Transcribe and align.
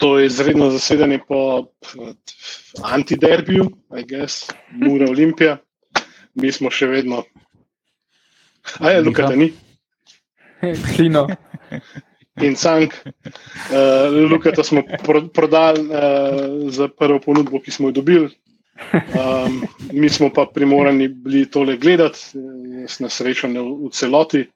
to 0.00 0.20
izredno 0.20 0.70
zasedanje 0.70 1.18
po 1.28 1.66
antiderbiju, 2.82 3.70
I 3.98 4.04
guess, 4.08 4.48
Mura 4.72 5.10
Olimpija. 5.10 5.58
Mi 6.34 6.52
smo 6.52 6.70
še 6.70 6.86
vedno. 6.86 7.24
A 8.78 8.90
je, 8.90 9.02
Luka, 9.02 9.26
da 9.28 9.36
ni. 9.36 9.50
Klino. 10.94 11.26
In 12.40 12.54
Cank, 12.56 12.94
uh, 13.04 14.30
Luka, 14.30 14.52
to 14.56 14.64
smo 14.64 14.82
pro, 15.04 15.26
prodali 15.28 15.82
uh, 15.90 16.70
za 16.72 16.88
prvo 16.88 17.18
ponudbo, 17.20 17.60
ki 17.60 17.74
smo 17.74 17.90
jo 17.90 17.98
dobili. 18.00 18.30
Um, 18.92 19.60
mi 19.92 20.08
smo 20.08 20.30
pa 20.32 20.46
primorani 20.54 21.08
bili 21.08 21.44
tole 21.50 21.76
gledati, 21.76 22.18
jaz 22.80 23.00
na 23.04 23.10
srečo 23.12 23.50
ne 23.52 23.60
v 23.60 23.90
celoti. 23.92 24.46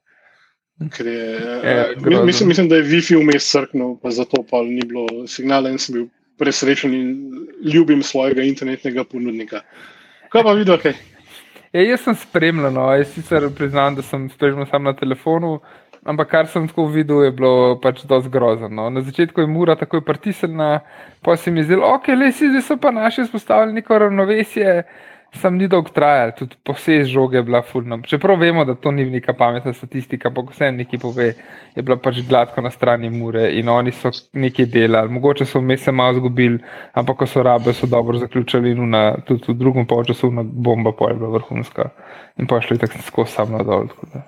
Ker 0.91 1.07
je, 1.07 1.25
Je, 1.63 1.95
uh, 1.97 2.25
mislim, 2.25 2.49
mislim, 2.49 2.69
da 2.69 2.75
je 2.75 2.83
Wi-Fi 2.83 3.15
vmes 3.21 3.47
crknil, 3.51 3.95
pa 4.01 4.11
zato 4.11 4.43
pa 4.49 4.59
ni 4.63 4.83
bilo 4.83 5.27
signala 5.27 5.69
in 5.71 5.79
sem 5.79 5.95
bil 5.95 6.07
presrečen 6.37 6.93
in 6.93 7.47
ljubim 7.63 8.03
svojega 8.03 8.43
internetnega 8.43 9.03
ponudnika. 9.03 9.61
Kaj 10.29 10.43
pa 10.43 10.51
videl, 10.51 10.77
kaj? 10.81 10.97
Ja, 11.71 11.81
jaz 11.81 12.03
sem 12.03 12.15
spremljal, 12.15 12.73
no. 12.75 12.89
jaz 12.95 13.07
sicer 13.15 13.47
priznam, 13.55 13.95
da 13.95 14.03
sem 14.03 14.29
spremljal 14.29 14.67
samo 14.67 14.91
na 14.91 14.95
telefonu, 14.99 15.57
ampak 16.03 16.29
kar 16.31 16.47
sem 16.51 16.67
tako 16.67 16.89
videl, 16.91 17.23
je 17.23 17.31
bilo 17.35 17.79
pač 17.83 18.03
dosti 18.07 18.31
grozno. 18.31 18.67
No. 18.67 18.89
Na 18.89 19.01
začetku 19.01 19.41
je 19.41 19.47
mura 19.47 19.75
takoj 19.79 20.03
pritisnjena, 20.05 20.79
pa 21.21 21.37
se 21.37 21.51
mi 21.51 21.63
je 21.63 21.71
zdelo, 21.71 21.95
ok, 21.95 22.07
le 22.19 22.31
si 22.31 22.51
zdaj 22.51 22.63
so 22.67 22.77
pa 22.77 22.91
naši 22.91 23.23
vzpostavili 23.23 23.79
neko 23.79 23.99
ravnovesje. 24.05 24.83
Sam 25.35 25.57
ni 25.57 25.67
dolgo 25.67 25.89
trajal, 25.89 26.31
tudi 26.37 26.55
posebej 26.63 27.05
žoge 27.05 27.37
je 27.37 27.43
bila 27.43 27.61
fulno. 27.61 27.97
Čeprav 28.01 28.39
vemo, 28.39 28.65
da 28.65 28.75
to 28.75 28.91
ni 28.91 29.05
neka 29.09 29.33
pametna 29.33 29.73
statistika, 29.73 30.29
ampak 30.29 30.51
vse 30.51 30.71
neki 30.71 30.97
pove, 30.97 31.33
je 31.75 31.83
bila 31.83 31.97
pač 31.97 32.21
gladko 32.29 32.61
na 32.61 32.71
strani 32.71 33.09
Mure 33.09 33.49
in 33.59 33.69
oni 33.69 33.91
so 33.91 34.11
nekaj 34.33 34.65
delali. 34.65 35.11
Mogoče 35.11 35.45
so 35.45 35.59
vmes 35.59 35.83
se 35.83 35.91
malo 35.91 36.13
zgubili, 36.19 36.59
ampak 36.93 37.17
ko 37.17 37.27
so 37.27 37.43
rabe, 37.43 37.73
so 37.73 37.87
dobro 37.87 38.17
zaključili 38.17 38.71
in 38.71 38.79
una, 38.79 39.15
tudi 39.27 39.43
v 39.47 39.53
drugem 39.59 39.85
polčasu 39.87 40.31
na 40.31 40.43
bomba 40.43 40.91
pa 40.91 41.09
je 41.09 41.15
bila 41.15 41.29
vrhunska 41.29 41.89
in 42.39 42.47
pa 42.47 42.61
šli 42.61 42.77
tako 42.77 43.01
skozi 43.01 43.31
samo 43.31 43.63
dol. 43.63 43.87
tako 43.87 44.07
da. 44.13 44.21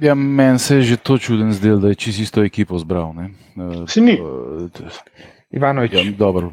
Ja, 0.00 0.14
meni 0.14 0.58
se 0.58 0.76
je 0.76 0.82
že 0.82 0.96
to 0.96 1.18
čuden 1.18 1.52
zdel, 1.52 1.78
da 1.78 1.88
je 1.88 1.94
čisto 1.94 2.22
isto 2.22 2.42
ekipo 2.44 2.78
zbral. 2.78 3.14
ne. 3.14 3.30
Eh, 3.56 3.86
Si 3.86 4.00
ni. 4.00 4.12
eh, 4.12 4.90
Ivanovič, 5.50 5.92
Ja, 5.92 6.04
dobro, 6.18 6.52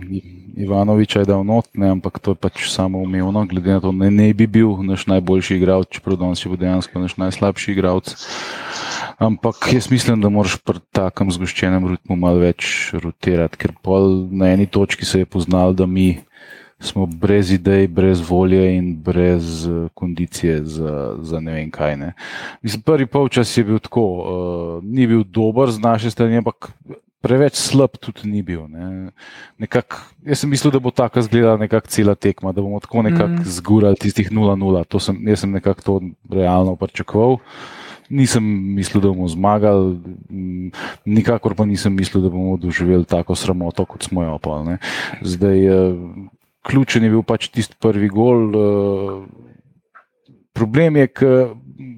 Ivanoviča 0.58 1.20
je 1.20 1.26
dal 1.26 1.44
not, 1.44 1.68
ne, 1.74 1.90
ampak 1.90 2.20
to 2.20 2.32
je 2.32 2.36
pač 2.36 2.70
samo 2.72 3.02
umevno, 3.04 3.46
glede 3.46 3.74
na 3.76 3.80
to, 3.84 3.92
ne, 3.92 4.12
ne 4.12 4.34
bi 4.34 4.48
bil 4.48 4.72
naš 4.88 5.04
najboljši 5.12 5.56
igralec, 5.56 5.90
čeprav 5.92 6.16
danes 6.18 6.46
je 6.46 6.50
bil 6.50 6.58
dejansko 6.58 7.00
naš 7.00 7.18
najslabši 7.18 7.72
igralec. 7.72 8.16
Ampak 9.20 9.68
jaz 9.74 9.92
mislim, 9.92 10.22
da 10.22 10.30
moraš 10.32 10.56
pri 10.64 10.80
takem 10.96 11.32
zgoščenem 11.32 11.88
ritmu 11.92 12.16
malo 12.20 12.40
več 12.40 12.92
rotirati, 12.96 13.60
ker 13.60 13.76
na 14.32 14.54
eni 14.56 14.68
točki 14.68 15.06
se 15.06 15.24
je 15.24 15.26
poznal, 15.26 15.74
da 15.74 15.86
mi 15.86 16.24
smo 16.80 17.06
brez 17.06 17.52
idej, 17.52 17.88
brez 17.88 18.20
volje 18.30 18.76
in 18.78 18.96
brez 18.96 19.68
eh, 19.68 19.88
kondicije 19.94 20.64
za, 20.64 21.16
za 21.22 21.40
ne 21.40 21.52
vem 21.52 21.72
kaj. 21.72 21.98
Ne. 21.98 22.14
Mislim, 22.62 22.82
prvi 22.82 23.06
polčas 23.06 23.58
je 23.58 23.64
bil 23.64 23.80
tako, 23.80 24.04
uh, 24.04 24.84
ni 24.84 25.08
bil 25.08 25.24
dober 25.24 25.72
z 25.72 25.80
naše 25.80 26.12
strani, 26.12 26.38
ampak 26.38 26.72
preveč 27.26 27.58
slab 27.58 27.98
tudi 27.98 28.30
ni 28.30 28.44
bil. 28.46 28.68
Ne. 28.70 29.10
Nekak, 29.62 29.98
jaz 30.26 30.44
sem 30.44 30.52
mislil, 30.54 30.74
da 30.76 30.82
bo 30.84 30.94
tako 30.94 31.24
izgledala 31.24 31.58
nekako 31.62 31.90
cela 31.90 32.14
tekma, 32.16 32.54
da 32.54 32.62
bomo 32.62 32.78
tako 32.84 33.02
nekako 33.08 33.40
mm. 33.40 33.48
zgurali 33.58 33.98
tistih 34.02 34.30
0-0. 34.30 34.86
To 34.94 35.02
sem, 35.02 35.18
jaz 35.32 35.42
sem 35.42 35.56
nekako 35.58 35.86
to 35.88 35.98
realno 36.30 36.76
pričakoval. 36.78 37.40
Nisem 38.14 38.46
mislil, 38.78 39.02
da 39.02 39.10
bomo 39.10 39.26
zmagali, 39.32 39.98
mm, 40.30 40.70
nikakor 41.10 41.58
pa 41.58 41.66
nisem 41.66 41.96
mislil, 41.98 42.22
da 42.22 42.30
bomo 42.30 42.60
doživeli 42.62 43.08
tako 43.10 43.34
sramoto, 43.34 43.88
kot 43.90 44.06
smo 44.06 44.24
jo 44.24 44.38
pa. 44.38 44.62
ne. 44.64 44.78
Zdaj, 45.26 45.66
eh, 45.66 45.96
ključen 46.66 47.04
je 47.04 47.10
bil 47.10 47.26
pač 47.26 47.50
tisti 47.50 47.76
prvi 47.82 48.10
gol. 48.14 48.54
eh, 48.54 49.26
Problem 50.56 50.96
je, 50.96 51.08
ker 51.12 51.50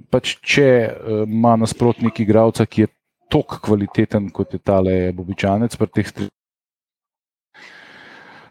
pač 0.10 0.38
če 0.42 0.64
eh, 0.66 1.26
ima 1.28 1.58
nasprotnik 1.60 2.24
igralca, 2.24 2.66
ki 2.66 2.88
je 2.88 2.94
tako 3.30 3.60
kvaliteten 3.62 4.30
kot 4.32 4.54
je 4.54 4.60
tale 4.60 5.12
Bobičanec 5.14 5.76
pri 5.76 5.88
teh 5.94 6.08
stvareh. 6.08 6.34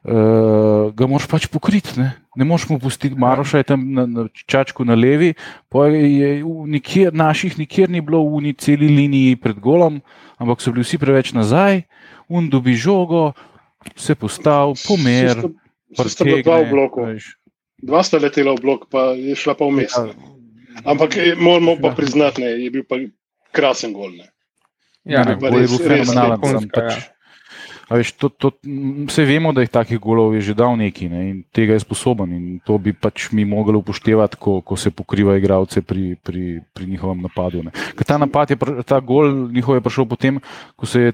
Uh, 0.07 0.95
ga 0.95 1.07
moraš 1.11 1.27
pač 1.27 1.49
pokriti. 1.51 1.97
Ne, 1.99 2.13
ne 2.39 2.47
moreš 2.47 2.69
mu 2.71 2.77
pustiti, 2.79 3.19
Maroša 3.19 3.59
je 3.59 3.67
tam 3.73 3.89
na, 3.91 4.05
na 4.07 4.29
čačku 4.31 4.85
na 4.87 4.95
levi, 4.95 5.33
je 5.35 6.29
nikjer, 6.47 7.11
naših 7.11 7.59
nikjer 7.59 7.91
ni 7.91 7.99
bilo 8.01 8.21
v 8.23 8.39
uni 8.39 8.53
celi 8.55 8.87
liniji 8.87 9.35
pred 9.43 9.59
golom, 9.59 9.99
ampak 10.39 10.63
so 10.63 10.71
bili 10.71 10.87
vsi 10.87 11.01
preveč 11.03 11.33
nazaj, 11.35 11.83
un 12.31 12.47
dobi 12.47 12.77
žogo, 12.79 13.33
se 13.99 14.15
postav, 14.15 14.77
pomer. 14.87 15.43
Se 15.97 16.09
sta 16.09 16.23
bila 16.25 16.43
dva 16.43 16.61
v 16.63 16.71
bloku. 16.71 17.09
Dva 17.83 18.07
sta 18.07 18.23
letela 18.23 18.55
v 18.55 18.63
blok, 18.63 18.87
pa 18.87 19.11
je 19.19 19.35
šla 19.35 19.59
pa 19.59 19.67
vmes. 19.67 19.91
Ja. 19.91 20.15
Ampak 20.87 21.17
eh, 21.19 21.35
moramo 21.35 21.77
pa 21.83 21.91
Ja. 21.91 21.99
priznati, 21.99 22.47
ne, 22.47 22.55
je 22.63 22.71
bil 22.71 22.87
pa 22.87 23.03
krasen 23.53 23.91
gol. 23.91 24.15
Ne. 24.15 24.31
Ja, 25.07 25.23
Ne, 25.23 25.37
gol 25.37 25.57
je 25.57 25.69
bil 25.69 25.79
fenomenalen. 25.81 26.39
samo 26.39 26.67
pač- 26.69 26.99
ja. 26.99 27.13
A 27.87 27.95
Veš, 27.95 28.13
to, 28.13 28.27
to, 28.29 28.51
vse 29.07 29.23
vemo, 29.23 29.53
da 29.53 29.61
je 29.61 29.71
takih 29.71 29.95
golov 29.97 30.35
je 30.35 30.41
že 30.43 30.55
dal 30.55 30.75
neki 30.75 31.07
ne, 31.07 31.21
in 31.25 31.37
tega 31.47 31.73
je 31.73 31.81
sposoben. 31.81 32.27
In 32.29 32.45
to 32.59 32.75
bi 32.77 32.91
pač 32.93 33.31
mi 33.31 33.45
mogli 33.45 33.75
upoštevati, 33.75 34.35
ko, 34.37 34.59
ko 34.61 34.75
se 34.75 34.91
pokriva 34.91 35.37
igralce 35.37 35.79
pri, 35.81 36.17
pri, 36.17 36.43
pri 36.67 36.85
njihovem 36.85 37.23
napadu. 37.23 37.63
Ne. 37.63 37.71
Ker 37.71 38.03
ta 38.05 38.19
napad, 38.19 38.51
je, 38.51 38.59
ta 38.83 38.99
gol 38.99 39.31
njihov 39.49 39.75
je 39.75 39.83
prišel 39.83 40.05
potem, 40.05 40.43
ko 40.75 40.83
se 40.85 41.01
je 41.01 41.11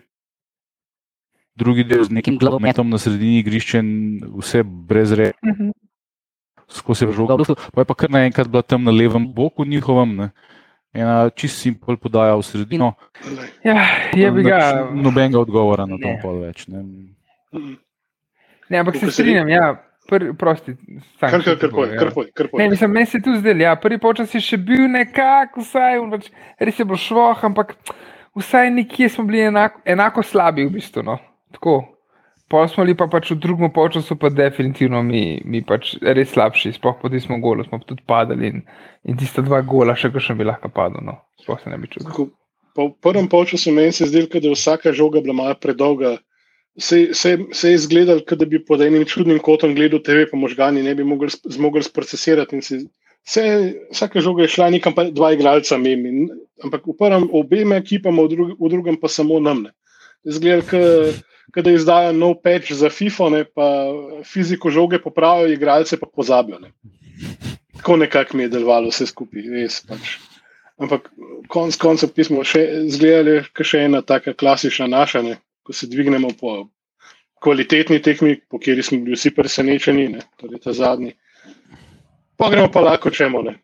drugi 1.54 1.84
del 1.84 2.04
z 2.04 2.10
nekim 2.10 2.38
globometom 2.38 2.88
na 2.88 2.96
sredini 2.96 3.38
igrišča 3.38 3.84
vse 4.34 4.64
brez 4.64 5.12
re, 5.12 5.36
Mhm. 5.44 5.76
skozi 6.66 7.04
žogo. 7.06 7.36
Pa 7.68 7.80
je 7.80 7.84
pa 7.84 7.94
kar 7.94 8.08
naenkrat 8.08 8.48
bila 8.48 8.62
tam 8.62 8.84
na 8.84 8.90
levem 8.90 9.28
boku 9.28 9.64
njihovem. 9.64 10.16
Ne. 10.16 10.26
Ena 10.92 11.30
čist 11.32 11.62
simpel 11.62 11.96
podaja 11.96 12.34
v 12.36 12.44
sredino. 12.44 12.92
Ja, 13.64 13.86
je 14.12 14.28
bi 14.30 14.44
ga. 14.44 14.90
Nobenega 14.92 15.40
odgovora 15.40 15.86
na 15.88 15.96
to 15.96 16.12
pol 16.20 16.42
več. 16.44 16.66
Ne. 16.68 16.84
Ne, 18.68 18.78
ampak 18.80 18.98
se 19.00 19.08
strinjam, 19.12 19.48
ja, 19.48 19.70
prvi, 20.08 20.34
prosti. 20.36 20.74
Sam, 21.20 21.30
Kar, 21.30 21.30
kar, 21.30 21.42
še 21.44 21.54
kar, 21.54 21.60
tako, 21.64 21.86
kar, 21.86 21.94
ja. 21.94 22.12
kar, 22.12 22.28
kar, 22.36 22.48
Ne, 22.60 22.68
mislim, 22.72 22.92
meni 22.92 23.08
se 23.08 23.20
tu 23.24 23.34
zdelo, 23.36 23.64
ja, 23.64 23.72
prvi 23.80 23.98
počas 24.00 24.32
je 24.36 24.40
še 24.44 24.60
bil 24.60 24.84
nekako, 24.92 25.64
vsaj, 25.64 25.98
on 26.00 26.12
pač, 26.12 26.28
res 26.60 26.80
je 26.80 26.86
bil 26.88 27.00
švoh, 27.00 27.44
ampak 27.48 27.74
vsaj 28.36 28.72
nekje 28.76 29.08
smo 29.12 29.24
bili 29.28 29.46
enako, 29.48 29.80
enako 29.96 30.24
slabi, 30.24 30.68
v 30.68 30.76
bistvu. 30.76 31.04
No. 31.08 31.18
Tako. 31.56 31.80
Pol 32.52 32.68
smo 32.68 32.84
bili 32.84 32.92
pa 32.98 33.06
pač 33.08 33.30
v 33.32 33.38
drugem 33.40 33.72
času, 33.72 34.16
pa 34.20 34.28
definitivno 34.28 35.00
mi, 35.02 35.40
mi 35.44 35.62
pač 35.64 35.94
res 36.04 36.34
slabši, 36.36 36.74
sploh 36.76 37.00
po 37.00 37.08
tistem 37.08 37.40
golu 37.40 37.64
smo 37.64 37.80
tudi 37.80 38.04
padali 38.06 38.52
in, 38.52 38.62
in 39.08 39.16
tiste 39.16 39.40
dva 39.40 39.62
gola, 39.64 39.96
še 39.96 40.12
kakšen 40.12 40.36
bi 40.36 40.44
lahko 40.44 40.68
padel. 40.68 41.00
No. 41.00 41.16
Sploh 41.40 41.56
se 41.62 41.72
ne 41.72 41.80
bi. 41.80 41.88
Tako, 41.88 42.28
Po 42.74 42.88
prvem 42.88 43.28
polčasu 43.28 43.72
meni 43.72 43.92
se 43.92 44.04
je 44.04 44.08
zdelo, 44.08 44.26
da 44.32 44.48
je 44.48 44.54
vsaka 44.54 44.92
žoga 44.92 45.20
bila 45.20 45.34
malo 45.34 45.54
predolga. 45.60 46.16
Se, 46.80 47.12
se, 47.12 47.38
se 47.52 47.68
je 47.68 47.74
izgledalo, 47.74 48.20
da 48.20 48.46
bi 48.46 48.64
pod 48.64 48.80
enim 48.80 49.04
čudnim 49.04 49.38
kotom 49.38 49.74
gledal 49.74 50.00
TV, 50.00 50.24
pa 50.30 50.36
možgani 50.36 50.82
ne 50.82 50.94
bi 50.94 51.04
mogli, 51.04 51.28
zmogli 51.44 51.82
sprocesirati. 51.82 52.60
Se, 53.24 53.44
vsaka 53.92 54.20
žoga 54.20 54.42
je 54.42 54.54
šla 54.56 54.70
nekam, 54.70 54.94
pa 54.96 55.04
dva 55.04 55.34
igralca 55.36 55.76
mem. 55.78 56.06
In, 56.06 56.30
ampak 56.64 56.86
v 56.88 56.96
prvem 56.96 57.28
obema 57.32 57.76
ekipama, 57.76 58.24
v, 58.24 58.32
drug, 58.32 58.56
v 58.56 58.72
drugem 58.72 58.96
pa 58.96 59.08
samo 59.08 59.40
nam. 59.40 59.66
Ne. 59.68 59.70
Da 61.52 61.70
izdajo 61.70 62.12
nov 62.16 62.38
peč 62.44 62.72
za 62.72 62.88
FIFO, 62.90 63.28
ne, 63.30 63.44
pa 63.44 63.66
fiziko 64.24 64.70
žoge 64.70 65.00
popravijo, 65.02 65.52
igralce 65.52 65.98
pa 66.00 66.06
pozabijo. 66.06 66.58
Ne. 66.58 66.72
Tako 67.76 67.96
nekako 67.96 68.36
mi 68.36 68.46
je 68.46 68.52
delovalo 68.54 68.92
vse 68.92 69.06
skupaj, 69.06 69.42
res 69.52 69.80
pač. 69.88 70.16
Ampak 70.82 71.10
konc 71.52 71.76
koncev 71.76 72.14
pismo 72.16 72.44
še 72.46 72.62
zgledali, 72.90 73.42
kot 73.54 73.68
še 73.68 73.82
ena 73.88 74.00
taka 74.02 74.32
klasična 74.34 74.88
naša, 74.90 75.22
ne, 75.22 75.36
ko 75.62 75.74
se 75.76 75.86
dvignemo 75.90 76.32
po 76.40 76.54
kvalitetni 77.42 78.00
tekmi, 78.02 78.38
po 78.48 78.58
kateri 78.62 78.82
smo 78.86 79.02
bili 79.02 79.18
vsi 79.18 79.34
presenečeni, 79.34 80.08
ne, 80.14 80.24
torej 80.40 80.62
ta 80.62 80.72
zadnji. 80.72 81.12
Pa 82.38 82.50
gremo 82.50 82.70
pa 82.72 82.80
lahko 82.86 83.10
čemo. 83.10 83.42
Ne. 83.42 83.58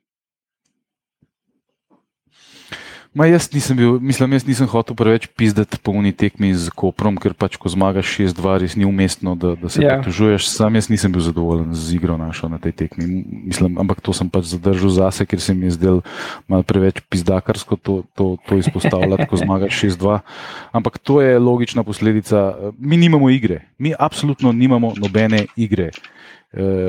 Ma 3.18 3.26
jaz 3.26 3.48
nisem 3.50 3.74
bil, 3.74 3.96
mislim, 3.98 4.36
jaz 4.36 4.44
nisem 4.46 4.68
hotel 4.70 4.94
preveč 4.94 5.24
pizdati 5.26 5.74
po 5.82 5.90
uni 5.90 6.12
tekmi 6.14 6.52
z 6.54 6.70
Koprom, 6.70 7.16
ker 7.18 7.34
pač 7.34 7.56
ko 7.58 7.66
zmagaš 7.66 8.06
6-2, 8.14 8.52
res 8.62 8.76
ni 8.78 8.86
umestno, 8.86 9.34
da, 9.34 9.56
da 9.58 9.66
se 9.66 9.82
Ja. 9.82 9.88
yeah. 9.88 9.98
pritožuješ. 9.98 10.46
Sam 10.46 10.78
jaz 10.78 10.86
nisem 10.86 11.10
bil 11.10 11.24
zadovoljen 11.26 11.74
z 11.74 11.98
igro 11.98 12.14
našo 12.14 12.46
na 12.46 12.62
tej 12.62 12.78
tekmi. 12.78 13.26
Mislim, 13.50 13.74
ampak 13.74 13.98
to 14.06 14.14
sem 14.14 14.30
pač 14.30 14.54
zadržal 14.54 14.94
zase, 15.02 15.26
ker 15.26 15.42
se 15.42 15.50
mi 15.50 15.66
je 15.66 15.74
zdel 15.74 15.98
malo 16.46 16.62
preveč 16.62 17.02
pizdakarsko 17.10 17.74
to, 17.82 18.06
to, 18.14 18.38
to 18.46 18.54
izpostavljati, 18.54 19.26
ko 19.26 19.34
zmagaš 19.34 19.74
6-2. 19.74 20.22
Ampak 20.70 21.02
to 21.02 21.18
je 21.18 21.42
logična 21.42 21.82
posledica. 21.82 22.54
Mi 22.78 22.94
nimamo 22.94 23.34
igre, 23.34 23.66
mi 23.82 23.98
absolutno 23.98 24.54
nimamo 24.54 24.94
nobene 24.94 25.50
igre. 25.58 25.90
Uh, 25.90 26.17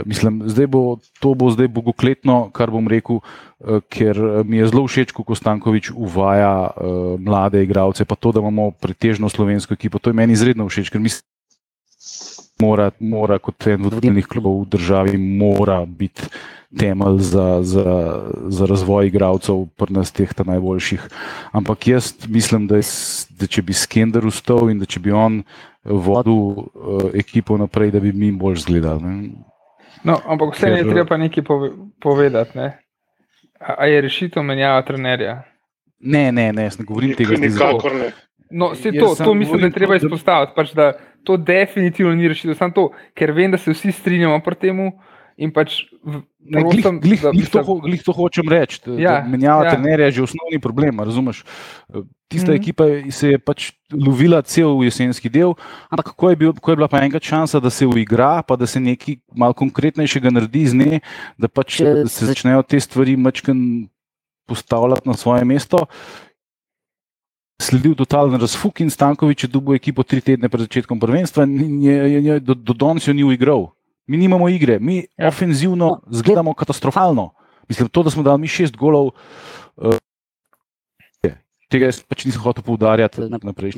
mislim, 0.06 0.44
zdaj 0.48 0.68
bo, 0.72 0.82
to 1.20 1.34
bo 1.36 1.50
zdaj 1.52 1.68
bogokletno, 1.68 2.48
kar 2.56 2.72
bom 2.72 2.88
rekel, 2.88 3.20
uh, 3.20 3.82
ker 3.92 4.16
mi 4.48 4.62
je 4.62 4.70
zelo 4.72 4.86
všeč, 4.88 5.12
ko 5.12 5.36
Stankovič 5.36 5.92
uvaja 5.92 6.72
uh, 6.72 7.20
mlade 7.20 7.64
igralce, 7.64 8.08
pa 8.08 8.16
to, 8.16 8.32
da 8.32 8.40
imamo 8.40 8.72
pretežno 8.72 9.30
slovensko 9.30 9.76
ekipo. 9.76 10.00
To 10.00 10.10
je 10.10 10.16
meni 10.16 10.34
izredno 10.34 10.70
všeč, 10.72 10.94
ker 10.94 11.04
mislim, 11.04 11.28
mora, 12.62 12.92
mora 13.00 13.40
kot 13.40 13.68
en 13.68 13.84
vodilnih 13.88 14.28
klubov 14.28 14.64
v 14.64 14.70
državi, 14.76 15.18
mora 15.18 15.86
biti 15.86 16.28
temelj 16.80 17.20
za, 17.20 17.60
za, 17.62 17.86
za 18.48 18.66
razvoj 18.70 19.08
igralcev, 19.08 19.66
prnas 19.78 20.12
teh 20.12 20.30
najboljših. 20.46 21.08
Ampak 21.52 21.88
jaz 21.88 22.14
mislim, 22.28 22.68
da, 22.68 22.78
je, 22.78 22.86
da 23.40 23.48
če 23.48 23.62
bi 23.66 23.74
Skender 23.74 24.26
ustal 24.26 24.70
in 24.70 24.80
da 24.80 24.86
če 24.86 25.00
bi 25.00 25.12
on 25.12 25.42
vodil 25.84 26.36
uh, 26.36 27.10
ekipo 27.14 27.58
naprej, 27.58 27.92
da 27.92 28.00
bi 28.00 28.14
mi 28.14 28.32
bolj 28.32 28.62
zgledali. 28.68 29.32
No, 30.04 30.20
ampak 30.26 30.54
vse 30.56 30.70
je 30.70 30.86
treba 30.88 31.18
nekaj 31.18 31.44
pove, 31.44 31.72
povedati. 32.02 32.58
Ne? 32.58 32.68
A, 33.60 33.74
a 33.84 33.90
je 33.90 34.02
rešitev 34.02 34.46
menjava 34.46 34.84
trenerja? 34.86 35.42
Ne, 36.00 36.32
ne, 36.32 36.52
ne, 36.54 36.70
ne 36.70 36.86
govorim 36.86 37.16
tega, 37.18 37.36
da 37.36 37.46
je 37.46 37.56
to 37.58 37.66
nekako. 37.66 38.29
No, 38.50 38.75
se 38.75 38.92
to, 38.92 39.16
to 39.16 39.34
mislim, 39.34 39.62
da 39.62 39.68
je 39.68 39.72
treba 39.72 39.96
izpostaviti. 39.96 40.54
Pač, 40.56 40.74
da 40.74 40.94
to 41.24 41.38
definitivno 41.38 42.16
ni 42.16 42.28
rešitev. 42.28 42.57
Samo 42.57 42.74
to, 42.74 42.90
ker 43.13 43.31
vem, 43.36 43.51
da 43.51 43.57
se 43.62 43.74
vsi 43.75 43.94
strinjamo 43.94 44.42
pri 44.46 44.56
tem. 44.56 44.84
In 45.40 45.54
pač, 45.56 45.86
prosim, 46.51 46.98
glih, 47.00 47.22
glih, 47.22 47.22
glih, 47.31 47.51
to, 47.54 47.62
glih 47.86 48.01
to 48.04 48.12
hočem 48.12 48.50
reči. 48.51 48.81
Ja, 49.00 49.22
menjava 49.24 49.69
ja. 49.69 49.72
trenerja 49.72 50.10
je 50.10 50.18
že 50.18 50.24
osnovni 50.25 50.60
problem. 50.60 51.00
Razumeš? 51.00 51.46
Tista 52.28 52.51
mm 52.51 52.56
-hmm. 52.56 52.60
ekipa 52.60 52.84
se 53.12 53.30
je 53.30 53.40
pač 53.40 53.72
lovila 53.94 54.42
cel 54.42 54.84
jesenski 54.84 55.30
del, 55.30 55.54
ampak 55.90 56.12
ko 56.16 56.30
je, 56.30 56.36
bil, 56.36 56.54
ko 56.54 56.72
je 56.72 56.75
bila 56.75 56.88
pa 56.88 57.00
enkrat 57.00 57.24
šansa, 57.24 57.60
da 57.60 57.69
se 57.69 57.88
uigra, 57.88 58.44
pa 58.44 58.56
da 58.56 58.68
se 58.68 58.80
nekaj 58.80 59.16
malo 59.36 59.54
konkretnejšega 59.54 60.30
naredi 60.30 60.66
z 60.68 60.74
nje, 60.75 61.00
da 61.38 61.48
pač 61.48 61.81
se 62.07 62.25
začnejo 62.25 62.62
te 62.62 62.80
stvari 62.80 63.16
mačken 63.16 63.88
postavljati 64.46 65.10
na 65.10 65.13
svoje 65.13 65.46
mesto. 65.46 65.86
Sledil 67.60 67.96
totalen 68.00 68.40
razfuk 68.40 68.80
in 68.80 68.90
Stankovič 68.90 69.44
je 69.44 69.52
dubo 69.52 69.76
ekipo 69.76 70.04
tri 70.04 70.22
tedne 70.24 70.50
pred 70.50 70.64
začetkom 70.64 71.00
prvenstva 71.00 71.44
in 71.44 71.82
je, 71.84 71.96
je, 71.96 72.20
je, 72.24 72.40
do, 72.40 72.56
do 72.56 72.74
danes 72.74 73.08
jo 73.08 73.14
ni 73.14 73.24
uigral. 73.24 73.68
Mi 74.08 74.18
nimamo 74.18 74.50
igre, 74.50 74.80
mi 74.80 75.04
ja. 75.04 75.28
ofenzivno 75.28 76.00
zgledamo 76.10 76.54
katastrofalno. 76.54 77.34
Mislim, 77.70 77.90
to, 77.90 78.04
da 78.04 78.10
smo 78.10 78.24
dali 78.24 78.42
mi 78.42 78.48
šest 78.48 78.76
golov, 78.80 79.12
uh, 79.76 80.00
tega 81.70 81.90
jaz 81.90 82.02
pač 82.02 82.26
nisem 82.26 82.42
hotel 82.42 82.66
poudarjati 82.66 83.30
naprej. 83.30 83.78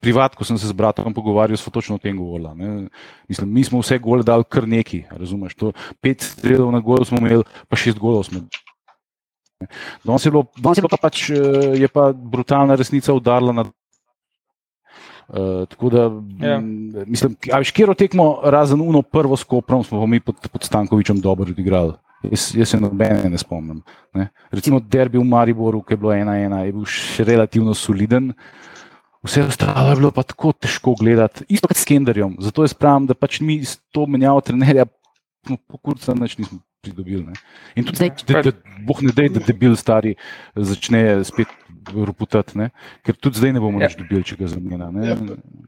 Privat, 0.00 0.36
ko 0.36 0.44
sem 0.44 0.60
se 0.60 0.68
z 0.68 0.76
bratom 0.76 1.14
pogovarjal, 1.16 1.58
smo 1.60 1.72
točno 1.72 1.96
o 1.96 2.02
tem 2.02 2.16
govorili. 2.16 2.88
Mislim, 3.28 3.52
mi 3.52 3.64
smo 3.64 3.80
vse 3.80 3.98
gole 3.98 4.24
dali 4.26 4.44
kar 4.44 4.68
neki, 4.68 5.06
razumeš? 5.10 5.56
To 5.60 5.72
pet 6.04 6.24
strelov 6.24 6.72
na 6.72 6.80
gol 6.84 7.04
smo 7.08 7.20
imeli, 7.20 7.44
pa 7.68 7.80
šest 7.80 8.00
golov 8.00 8.28
smo. 8.28 8.44
Danes 10.04 10.24
je 10.26 10.30
bilo, 10.30 10.46
danes 10.56 10.78
je 10.78 10.82
bilo 10.82 10.88
pa 10.88 10.96
pač, 10.96 11.28
eh, 11.30 11.36
je 11.80 11.88
pa 11.88 12.12
brutalna 12.12 12.74
resnica 12.80 13.14
udarila 13.14 13.52
na 13.52 13.64
Uh, 15.30 15.62
tako 15.68 15.90
da, 15.90 16.10
ja. 16.42 16.56
mislim, 17.06 17.36
a 17.52 17.60
veš, 17.62 17.70
kjer 17.70 17.90
otekmo, 17.90 18.40
razen 18.50 18.80
uno 18.82 18.98
prvo 19.02 19.36
skoprom, 19.36 19.84
smo 19.84 20.06
mi 20.06 20.18
pod, 20.20 20.48
pod 20.52 20.64
Stankovičem 20.66 21.20
dobro 21.22 21.46
odigrali. 21.54 21.92
Jaz, 22.26 22.48
jaz 22.56 22.72
se 22.72 22.80
nobene 22.80 23.30
ne 23.30 23.38
spomnim. 23.38 23.78
Ne. 24.14 24.26
Recimo 24.50 24.80
derbi 24.80 25.18
v 25.18 25.24
Mariboru, 25.24 25.84
ki 25.86 25.94
je 25.94 26.00
bilo 26.02 26.12
ena 26.12 26.34
ena, 26.34 26.64
je 26.66 26.72
bil 26.74 26.82
še 26.82 27.28
relativno 27.28 27.76
soliden. 27.78 28.32
Vse 29.22 29.44
ostalo 29.46 29.92
je 29.92 30.00
bilo 30.00 30.10
pa 30.10 30.24
tako 30.26 30.50
težko 30.50 30.96
gledati, 30.98 31.46
isto 31.46 31.70
kot 31.70 31.78
s 31.78 31.86
Kenderjem. 31.86 32.34
Zato 32.42 32.66
jaz 32.66 32.74
pravim, 32.74 33.06
da 33.06 33.14
pač 33.14 33.38
mi 33.38 33.60
s 33.62 33.78
to 33.94 34.08
menjavo 34.10 34.42
trenerja 34.42 34.88
po 35.46 35.78
kurcu 35.78 36.18
nič 36.18 36.40
nismo 36.42 36.58
pridobili. 36.80 37.24
Ne. 37.26 37.32
In 37.74 37.84
tudi 37.84 37.96
zdaj, 37.96 38.10
da, 38.26 38.42
da, 38.42 38.52
boh 38.86 39.02
ne 39.02 39.12
dej, 39.16 39.28
da 39.34 39.42
debil 39.44 39.76
stari 39.76 40.14
začne 40.56 41.22
spet 41.28 41.50
roputati, 41.94 42.58
ne? 42.58 42.70
ker 43.06 43.16
tudi 43.16 43.40
zdaj 43.40 43.54
ne 43.56 43.62
bomo 43.62 43.80
ja. 43.80 43.88
več 43.88 43.98
dobili, 44.00 44.24
če 44.26 44.38
ga 44.40 44.50
zamenja. 44.52 44.90
Ja, 45.04 45.16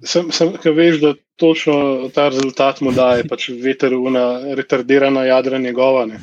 sem, 0.08 0.30
sem, 0.34 0.52
veš, 0.76 1.00
da 1.02 1.14
točno 1.40 2.08
ta 2.14 2.28
rezultat 2.32 2.80
mu 2.84 2.94
daje, 2.96 3.26
pač 3.28 3.50
veter 3.62 3.96
una, 3.96 4.26
retardirana 4.56 5.26
jadra 5.28 5.60
njegova, 5.60 6.06
ne? 6.08 6.20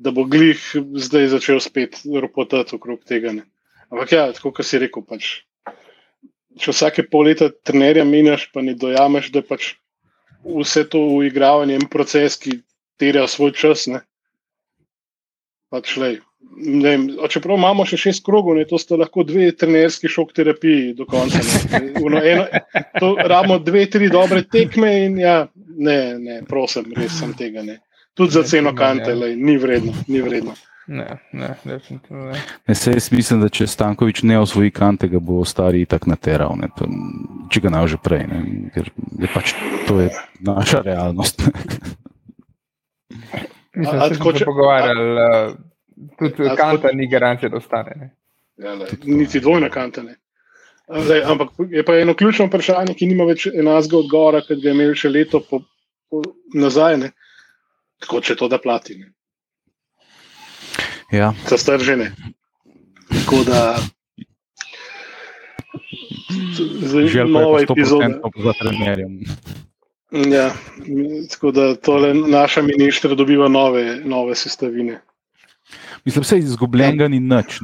da 0.00 0.14
bo 0.16 0.24
glih 0.24 0.60
zdaj 0.96 1.28
začel 1.34 1.60
spet 1.60 2.00
roputati 2.08 2.74
okrog 2.78 3.02
tega. 3.06 3.34
Ne? 3.36 3.44
Ampak 3.92 4.14
ja, 4.16 4.24
tako 4.32 4.54
kot 4.56 4.66
si 4.66 4.80
rekel, 4.80 5.04
pač, 5.06 5.42
če 6.58 6.72
vsake 6.72 7.04
pol 7.10 7.28
leta 7.28 7.50
trenerja 7.66 8.06
menjaš, 8.08 8.48
pa 8.54 8.64
ne 8.64 8.74
dojameš, 8.78 9.28
da 9.34 9.44
pač 9.44 9.74
vse 10.40 10.86
to 10.88 11.02
uigravanje 11.18 11.76
in 11.76 11.84
proces, 11.92 12.38
ki 12.40 12.62
terja 13.00 13.26
svoj 13.30 13.54
čas. 13.56 13.86
Ne? 13.90 14.04
Pač, 15.72 15.96
lej, 16.00 16.20
Vem, 16.82 17.04
čeprav 17.30 17.56
imamo 17.56 17.84
še 17.86 17.96
šest 18.00 18.24
krogov, 18.26 18.56
ne, 18.58 18.64
to 18.68 18.78
sta 18.80 18.96
lahko 18.98 19.22
dve 19.24 19.50
trenerski 19.56 20.10
šok 20.10 20.32
terapiji 20.36 20.94
do 20.98 21.06
konca. 21.08 21.40
Uno, 22.06 22.20
eno, 22.20 22.46
to, 22.98 23.12
ramo 23.32 23.58
dve, 23.62 23.84
tri 23.92 24.10
dobre 24.12 24.42
tekme 24.42 24.90
in 25.04 25.20
ja, 25.20 25.36
ne, 25.54 26.00
ne, 26.18 26.40
prosim, 26.48 26.90
res 26.96 27.14
sem 27.20 27.36
tega 27.38 27.64
ne. 27.64 27.78
Tudi 28.18 28.34
za 28.34 28.42
ceno 28.44 28.74
kante, 28.76 29.14
le, 29.14 29.30
ni 29.36 29.56
vredno. 29.60 29.94
Ni 30.10 30.24
vredno. 30.24 30.56
Ne, 30.90 31.06
ne, 31.32 31.52
definitivno 31.62 32.32
ne. 32.32 32.40
ne 32.66 32.74
se 32.74 32.96
jaz 32.96 33.12
mislim, 33.14 33.44
da 33.44 33.48
če 33.52 33.68
Stankovič 33.70 34.24
ne 34.26 34.40
osvoji 34.42 34.72
kante, 34.74 35.06
ga 35.12 35.20
bo 35.22 35.44
stari 35.46 35.84
tak 35.86 36.08
nateral, 36.10 36.56
ne, 36.58 36.72
to, 36.74 36.88
če 37.52 37.62
ga 37.62 37.70
ne 37.76 37.84
že 37.88 38.00
prej, 38.02 38.26
ne, 38.26 38.40
ker 38.74 38.90
je 39.22 39.30
pač 39.30 39.54
to 39.86 40.00
je 40.02 40.10
naša 40.42 40.82
realnost. 40.88 41.46
Mislim, 43.74 43.98
da 43.98 44.14
smo 44.14 44.32
se 44.38 44.44
pogovarjali. 44.44 45.54
Tudi 46.18 46.48
ja, 46.48 46.56
kanta 46.56 46.88
ni 46.92 47.08
garancija, 47.10 47.48
da 47.48 47.56
ostane. 47.56 48.16
Ja, 48.56 48.78
niti 49.04 49.40
dvojna 49.40 49.68
kanta 49.70 50.02
ne. 50.02 50.16
Zdaj, 50.98 51.22
ampak 51.22 51.48
je 51.70 51.84
pa 51.84 51.94
eno 51.96 52.14
ključno 52.14 52.46
vprašanje, 52.46 52.94
ki 52.94 53.06
nima 53.06 53.24
več 53.24 53.46
enakega 53.46 53.96
odgovora, 53.96 54.40
kot 54.42 54.58
ga 54.58 54.68
je 54.68 54.74
imel 54.74 54.94
še 54.98 55.08
leto 55.08 55.40
po, 55.50 55.62
po 56.10 56.22
nazaj. 56.54 56.96
Ne? 56.98 57.12
Tako 58.02 58.20
če 58.26 58.36
to 58.36 58.48
da 58.48 58.58
plati. 58.58 58.98
Ne? 58.98 59.12
Ja. 61.12 61.32
Za 61.46 61.58
stržene. 61.58 62.10
Tako 63.10 63.44
da. 63.46 63.62
Zdaj, 66.58 67.24
nova 67.28 67.62
epizoda. 67.62 68.10
Za 68.44 68.52
trenerjem. 68.58 69.20
Ja, 70.10 70.50
tako 71.30 71.50
da 71.50 71.74
tole 71.74 72.14
naša 72.14 72.62
ministra 72.62 73.14
dobiva 73.14 73.48
nove, 73.48 73.96
nove 74.04 74.34
sestavine. 74.34 75.00
Mislim, 76.04 76.24
da 76.30 76.36
je 76.36 76.40
izgubljenega 76.40 77.08
ni 77.08 77.20
nič. 77.20 77.60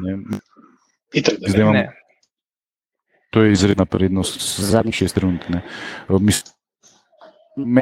To 3.30 3.42
je 3.42 3.52
izredna 3.52 3.84
prednost 3.84 4.60
zadnjih 4.60 4.94
šest 4.94 5.18
rund. 5.18 5.40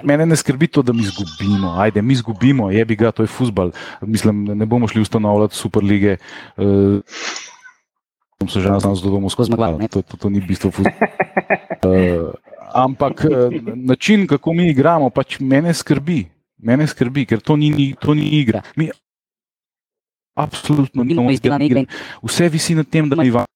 Mene 0.03 0.27
ne 0.27 0.37
skrbi 0.37 0.67
to, 0.67 0.83
da 0.83 0.93
mi 0.93 1.03
izgubimo. 1.03 1.75
Ajde, 1.79 2.03
mi 2.03 2.13
izgubimo, 2.13 2.71
je 2.71 2.85
bi 2.85 2.97
ga, 2.97 3.11
to 3.13 3.23
je 3.23 3.27
futbal. 3.27 3.71
Mislim, 4.01 4.45
ne 4.45 4.67
bomo 4.67 4.89
šli 4.89 5.03
ustanovljati 5.03 5.57
superlige. 5.57 6.17
Uh, 6.57 7.01
se 8.49 8.61
že 8.61 8.69
nazaj 8.69 8.95
zelo 8.95 9.11
bomo 9.11 9.31
skozi 9.31 9.49
zmagali. 9.53 9.89
To, 9.89 10.03
to, 10.03 10.17
to 10.17 10.31
ni 10.31 10.41
bistvo 10.41 10.71
futbola. 10.71 10.97
Uh, 11.85 12.33
ampak 12.75 13.25
uh, 13.25 13.55
način, 13.75 14.27
kako 14.27 14.53
mi 14.53 14.69
igramo, 14.71 15.11
pač 15.11 15.39
mene 15.41 15.75
skrbi. 15.75 16.25
Mene 16.65 16.87
skrbi, 16.87 17.27
ker 17.27 17.41
to 17.41 17.57
ni, 17.57 17.95
to 18.01 18.15
ni 18.15 18.29
igra. 18.41 18.63
Mi 18.77 18.91
Absolutno, 20.35 21.05
nimamo 21.05 21.31
izdelane 21.31 21.67
igre. 21.67 21.85
Vse 22.23 22.49
visi 22.49 22.75
na 22.75 22.85
tem, 22.85 23.09
da 23.09 23.15
ima 23.15 23.25
Ivan. 23.25 23.47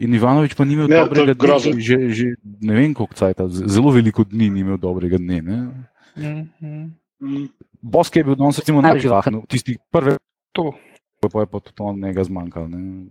In 0.00 0.14
Ivanovič 0.14 0.54
pa 0.56 0.64
ni 0.64 0.72
imel 0.72 0.88
ne, 0.88 1.02
dobrega 1.04 1.34
dne, 1.36 1.74
že, 1.76 1.96
že 2.16 2.26
ne 2.64 2.74
vem 2.74 2.94
koliko 2.96 3.14
cajt, 3.14 3.42
zelo 3.68 3.92
veliko 3.92 4.24
dni 4.24 4.48
ni 4.50 4.64
imel 4.64 4.80
dobrega 4.80 5.20
dne. 5.20 5.42
Mm 5.42 6.48
-hmm. 6.60 7.48
Boske 7.82 8.20
je 8.20 8.24
bil 8.24 8.34
danes 8.34 8.58
recimo 8.58 8.80
najbolj 8.80 9.00
živahno, 9.00 9.42
tisti 9.48 9.76
prvi. 9.90 10.16
To. 10.52 10.72
Pa 11.20 11.40
je 11.40 11.46
pa 11.46 11.60
tudi 11.60 11.76
on 11.78 12.00
njega 12.00 12.24
zmanjkal. 12.24 12.68
Ne? 12.68 13.06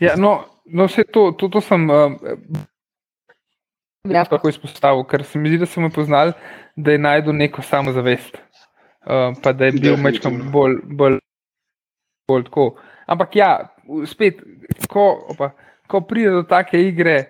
Ja, 0.00 0.16
no, 0.16 0.44
no 0.64 0.86
vse 0.86 1.04
to, 1.04 1.32
to, 1.32 1.48
to 1.48 1.60
sem 1.60 1.90
uh, 1.90 2.12
tako 4.30 4.48
izpostavil, 4.48 5.04
ker 5.04 5.24
se 5.24 5.38
mi 5.38 5.48
zdi, 5.52 5.58
da 5.58 5.66
smo 5.66 5.90
poznali, 5.90 6.32
da 6.76 6.92
je 6.92 6.98
najdel 6.98 7.36
neko 7.36 7.62
samozavest. 7.62 8.36
Uh, 9.06 9.36
pa 9.42 9.52
da 9.52 9.68
je 9.68 9.72
bil 9.78 9.96
mečkam 9.96 10.40
bolj, 10.52 10.80
bolj, 10.84 11.20
bolj 12.28 12.44
tako. 12.48 12.74
Ampak 13.06 13.36
ja, 13.36 13.50
spet, 14.06 14.42
ko, 14.90 15.06
opa, 15.30 15.52
ko 15.86 16.00
pride 16.02 16.32
do 16.34 16.42
take 16.42 16.80
igre, 16.82 17.20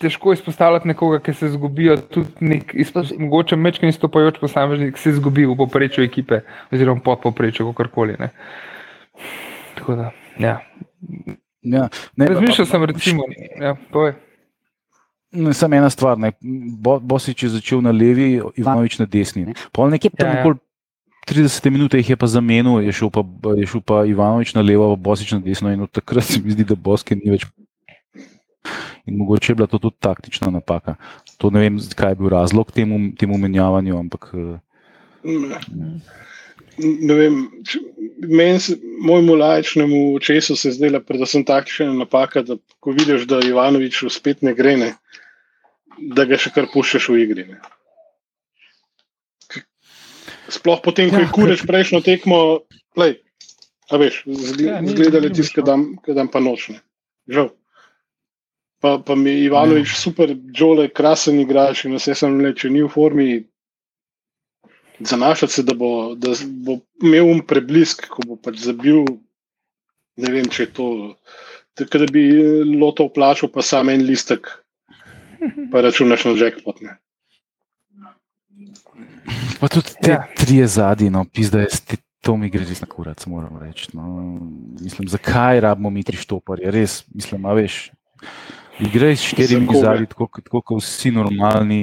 težko 0.00 0.32
izpostavljati 0.34 0.88
nekoga, 0.88 1.20
ki 1.22 1.34
se 1.38 1.48
zgubijo, 1.54 1.96
tudi 2.10 2.48
nek, 2.50 2.74
izpost, 2.74 3.14
mogoče 3.18 3.56
mečkam 3.56 3.88
izstopajoč 3.88 4.40
posameznik, 4.42 4.96
ki 4.96 5.00
se 5.00 5.14
zgubi 5.20 5.46
v 5.46 5.56
poprečju 5.56 6.04
ekipe, 6.04 6.40
oziroma 6.72 7.00
pod 7.04 7.22
poprečju, 7.22 7.68
kakorkoli. 7.70 8.16
Ne. 8.18 8.30
Tako 9.78 9.94
da, 10.00 10.10
ja. 10.38 10.58
ja 11.62 11.88
Razmišljal 12.18 12.66
sem, 12.66 12.84
recimo, 12.90 13.30
ja, 13.60 13.76
povej. 13.92 14.18
Samo 15.52 15.74
ena 15.74 15.90
stvar, 15.90 16.14
ne. 16.16 16.32
Bo, 16.76 17.00
Bosič 17.00 17.42
je 17.42 17.48
začel 17.50 17.80
na 17.80 17.90
levi, 17.90 18.38
Ivanovič 18.54 18.98
na 18.98 19.06
desni. 19.06 19.44
Ne. 19.44 19.54
Pol 19.72 19.90
nekje 19.90 20.10
Ja, 20.10 20.16
tam 20.16 20.28
ja. 20.28 20.40
okoli 20.40 20.58
30 21.24 21.70
minut 21.70 21.94
jih 21.94 22.10
je 22.10 22.16
pa 22.16 22.26
zamenil, 22.26 22.80
je 22.80 22.92
šel 22.92 23.08
pa, 23.08 23.24
je 23.54 23.66
šel 23.66 23.80
pa 23.80 24.04
Ivanovič 24.04 24.54
na 24.54 24.60
levo, 24.60 24.92
Bosič 24.94 25.32
na 25.32 25.40
desno 25.40 25.72
in 25.72 25.80
od 25.80 25.90
takrat 25.90 26.24
se 26.24 26.38
mi 26.38 26.50
zdi, 26.50 26.64
da 26.64 26.74
Boske 26.76 27.16
ni 27.16 27.30
več. 27.30 27.46
In 29.04 29.16
mogoče 29.16 29.52
je 29.52 29.56
bila 29.56 29.66
to 29.66 29.78
tudi 29.78 29.96
taktična 29.98 30.50
napaka. 30.50 30.94
To 31.36 31.50
ne 31.50 31.60
vem, 31.60 31.78
kaj 31.90 32.10
je 32.10 32.14
bil 32.14 32.28
razlog 32.28 32.70
temu, 32.72 33.12
temu 33.14 33.36
menjavanju, 33.36 33.98
ampak 33.98 34.30
eh, 34.32 34.58
Ne 36.78 37.14
vem, 37.14 37.34
če- 37.62 37.80
meni 38.20 38.58
se, 38.58 38.74
mojemu 39.00 39.34
lajčnemu 39.34 40.14
očesu 40.14 40.56
se 40.56 40.68
je 40.68 40.72
zdela 40.72 41.00
predvsem 41.00 41.44
takšna 41.44 41.92
napaka, 41.94 42.42
da 42.42 42.56
ko 42.80 42.90
vidiš, 42.90 43.26
da 43.26 43.38
Ivanovič 43.40 44.04
spet 44.10 44.42
ne 44.42 44.54
gre, 44.54 44.76
ne, 44.76 44.90
da 45.98 46.24
ga 46.28 46.38
še 46.40 46.52
kar 46.54 46.68
puščaš 46.72 47.08
v 47.12 47.20
igri. 47.24 47.46
Ne. 47.52 47.60
Sploh 50.52 50.80
potem, 50.84 51.10
ko 51.10 51.20
je 51.22 51.26
Ja, 51.26 51.32
kureč 51.32 51.64
prejšnjo 51.66 52.00
tekmo, 52.04 52.38
lej, 53.00 53.18
a 53.90 54.00
veš, 54.00 54.22
Ja, 54.60 54.80
zgledali 54.84 55.32
tisto, 55.32 55.64
kaj 55.64 56.16
dan 56.16 56.28
pa 56.28 56.42
nočne. 56.44 56.80
Žal. 57.28 57.50
Pa, 58.84 58.98
pa 59.00 59.16
mi 59.16 59.32
je 59.32 59.48
Ivanovič 59.48 59.96
super, 59.96 60.34
Džole, 60.52 60.90
krasen 60.92 61.40
igrač 61.40 61.86
in 61.88 61.96
vse 61.96 62.12
sem 62.12 62.36
rekel, 62.36 62.56
če 62.60 62.72
ni 62.74 62.82
v 62.84 62.90
formi, 62.92 63.28
zanašati 65.00 65.52
se, 65.52 65.62
da 65.64 65.74
bo, 65.74 66.14
da 66.14 66.34
bo 66.66 66.78
imel 67.02 67.30
um 67.32 67.40
preblisk, 67.40 68.04
ko 68.12 68.26
bo 68.28 68.36
pač 68.36 68.60
zabil. 68.66 69.06
Ne 70.20 70.30
vem, 70.30 70.46
če 70.46 70.68
je 70.68 70.72
to. 70.76 70.88
Tako 71.74 72.04
da 72.04 72.06
bi 72.12 72.26
loto 72.76 73.08
plačal, 73.10 73.48
pa 73.50 73.64
samo 73.64 73.90
en 73.90 74.04
listek, 74.06 74.46
pa 75.70 75.80
računaš 75.80 76.24
na 76.24 76.30
jackpot. 76.32 76.80
Ne. 76.80 76.96
Pa 79.60 79.68
tudi 79.68 79.94
te 80.00 80.10
Ja. 80.10 80.26
tri 80.36 80.66
zadnji, 80.66 81.10
no, 81.10 81.24
pizda 81.24 81.60
je, 81.60 81.66
sti- 81.70 81.96
to 82.20 82.36
mi 82.36 82.50
gre 82.50 82.64
res 82.64 82.80
na 82.80 82.86
kurac, 82.86 83.26
moram 83.26 83.58
reči. 83.58 83.88
No. 83.92 84.04
Mislim, 84.80 85.08
zakaj 85.08 85.60
rabimo 85.60 85.90
mi 85.90 86.02
tri 86.02 86.16
štoparje, 86.16 86.70
res, 86.70 87.04
mislim, 87.08 87.44
a 87.44 87.52
veš. 87.52 87.90
Igraj 88.80 89.16
s 89.16 89.22
štirimi 89.24 89.68
zadnji, 89.76 90.06
tako, 90.06 90.26
kot- 90.26 90.44
tako 90.44 90.60
kot 90.62 90.82
vsi 90.82 91.10
normalni 91.10 91.82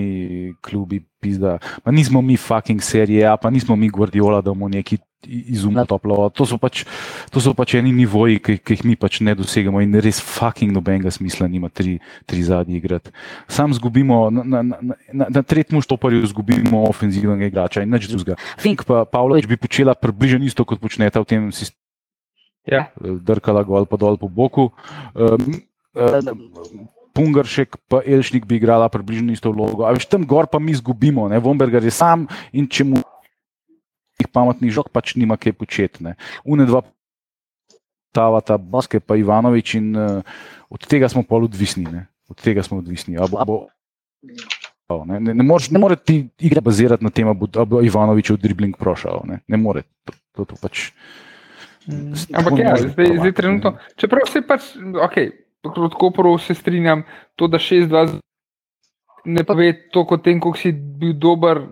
klubi, 0.61 0.99
pizda. 1.19 1.55
Pa 1.83 1.91
nismo 1.91 2.21
mi 2.21 2.37
fucking 2.37 2.81
serije, 2.81 3.25
a 3.25 3.37
pa 3.37 3.49
nismo 3.49 3.75
mi 3.75 3.89
Guardiola, 3.89 4.41
da 4.41 4.51
bomo 4.51 4.67
neki 4.67 4.97
izumno 5.27 5.85
toplo. 5.85 6.29
To 6.29 6.45
so 6.45 6.57
pač, 6.57 6.85
to 7.29 7.41
so 7.43 7.53
pač 7.57 7.75
eni 7.77 7.93
nivoji, 7.93 8.39
ki, 8.41 8.57
ki 8.57 8.77
jih 8.77 8.83
mi 8.87 8.95
pač 8.99 9.21
ne 9.21 9.35
dosegamo 9.37 9.81
in 9.83 9.93
res 10.01 10.21
fucking 10.21 10.73
nobenega 10.73 11.13
smisla 11.13 11.49
nima 11.51 11.69
tri, 11.69 11.99
tri 12.25 12.41
zadnji 12.45 12.81
igrati. 12.81 13.13
Sam 13.51 13.73
zgubimo, 13.77 14.29
na, 14.33 14.43
na, 14.43 14.61
na, 14.63 14.95
na, 15.13 15.25
na 15.29 15.41
tretjem 15.43 15.81
štoparju 15.83 16.25
zgubimo 16.33 16.85
ofenzivnega 16.89 17.51
igrača 17.51 17.85
in 17.85 17.93
nič 17.93 18.09
drugega. 18.09 18.39
Fink 18.61 18.85
pa 18.87 19.05
Pavlović 19.05 19.49
bi 19.49 19.61
počela 19.61 19.93
približno 19.97 20.45
isto, 20.45 20.65
kot 20.65 20.81
počneta 20.81 21.21
v 21.21 21.29
tem 21.29 21.51
sistemu. 21.51 21.79
Ja. 22.69 22.93
Drkala 23.01 23.65
gol 23.65 23.89
pa 23.89 23.97
dol 23.97 24.21
po 24.21 24.29
boku. 24.29 24.69
Um, 25.17 25.61
um, 25.97 26.89
Pungaršek 27.11 27.75
pa 27.91 27.99
Elšnik 28.07 28.45
bi 28.47 28.55
igrala 28.55 28.87
približno 28.87 29.33
isto 29.35 29.51
vlogo. 29.51 29.83
A 29.83 29.91
veš, 29.91 30.07
tam 30.07 30.23
gor 30.23 30.47
pa 30.47 30.61
mi 30.63 30.71
izgubimo, 30.71 31.27
ne? 31.27 31.41
Vombergar 31.43 31.83
je 31.83 31.91
sam 31.91 32.23
in 32.55 32.69
če 32.71 32.87
mu 32.87 33.01
pametnih 34.27 34.73
žog 34.73 34.91
pač 34.93 35.15
nima 35.15 35.37
kaj 35.37 35.53
početi. 35.57 36.03
ne. 36.03 36.15
Une 36.45 36.65
dva 36.65 36.83
Tavata, 38.11 38.57
Boske 38.57 38.99
pa 38.99 39.15
Ivanovič 39.15 39.75
in 39.79 39.95
uh, 39.95 40.19
od 40.69 40.83
tega 40.83 41.07
smo 41.07 41.23
pol 41.23 41.47
odvisni. 41.47 41.87
Ne? 41.87 42.07
Od 42.27 42.35
tega 42.35 42.63
smo 42.63 42.83
odvisni. 42.83 43.15
A 43.15 43.23
bo, 43.23 43.45
bo, 44.89 44.97
ne, 45.07 45.19
ne, 45.19 45.31
ne, 45.33 45.43
moreš, 45.43 45.71
ne 45.71 45.79
more 45.79 45.95
ti 45.95 46.27
igra 46.43 46.59
bazirati 46.61 47.07
na 47.07 47.09
tem, 47.09 47.27
da 47.27 47.33
bo, 47.33 47.47
a 47.55 47.63
bo 47.63 47.79
Ivanovičev 47.79 48.35
dribling 48.35 48.75
prošal. 48.75 49.23
Ne, 49.31 49.39
ne 49.47 49.57
more. 49.57 49.87
To, 50.03 50.13
to, 50.35 50.45
to 50.51 50.59
pač, 50.59 50.91
Mm. 51.89 52.13
Ampak 52.37 52.53
ja, 52.59 52.77
more 52.77 52.93
zdaj, 52.93 53.07
zdaj 53.17 53.31
trenutno, 53.33 53.69
čeprav 53.97 54.27
se 54.29 54.43
pač, 54.45 54.67
ok, 54.77 55.15
kot 55.65 55.95
Koperu 55.97 56.35
se 56.37 56.53
strinjam, 56.53 57.03
to, 57.35 57.47
da 57.49 57.57
6-2 57.57 58.19
ne 59.25 59.43
pove 59.45 59.71
to, 59.89 60.05
kot 60.05 60.23
tem, 60.25 60.39
koliko 60.39 60.61
si 60.61 60.71
bil 60.71 61.13
dober. 61.17 61.65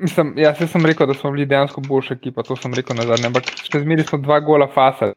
Mislim, 0.00 0.34
ja, 0.38 0.54
se 0.54 0.66
sem 0.66 0.86
rekel, 0.86 1.06
da 1.06 1.14
smo 1.14 1.30
bili 1.34 1.46
dejansko 1.46 1.80
boljša 1.80 2.14
ekipa, 2.14 2.42
to 2.46 2.56
sem 2.56 2.74
rekel 2.74 2.96
na 2.96 3.06
zadnje, 3.08 3.26
ampak 3.26 3.50
še 3.50 3.80
zmeraj 3.82 4.06
smo 4.06 4.20
dva 4.22 4.38
gola 4.40 4.68
fasa. 4.74 5.12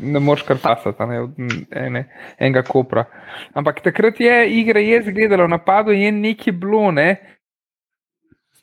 Ne 0.00 0.20
moreš 0.22 0.46
kar 0.48 0.60
fasati, 0.62 1.02
a 1.02 1.06
ne, 1.10 1.18
od 1.26 1.40
ene, 1.76 2.04
enega 2.38 2.62
kopra. 2.64 3.04
Ampak 3.58 3.82
takrat 3.84 4.20
je 4.22 4.36
igra 4.60 4.80
je 4.80 5.02
zgledala, 5.10 5.44
v 5.44 5.54
napadu 5.56 5.96
je 5.96 6.12
nekaj 6.14 6.54
bilo, 6.56 6.86
ne. 6.94 7.08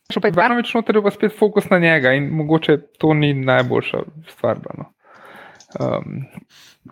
Še 0.07 0.23
pa 0.23 0.31
je 0.31 0.37
Ivanovič 0.37 0.71
noter, 0.73 0.97
je 0.97 1.03
pa 1.03 1.11
spet 1.11 1.35
fokus 1.35 1.67
na 1.69 1.81
njega 1.83 2.15
in 2.15 2.31
mogoče 2.33 2.77
to 2.97 3.11
ni 3.13 3.33
najboljša 3.35 4.05
stvar. 4.31 4.63
No. 4.79 4.89
Um, 5.77 6.23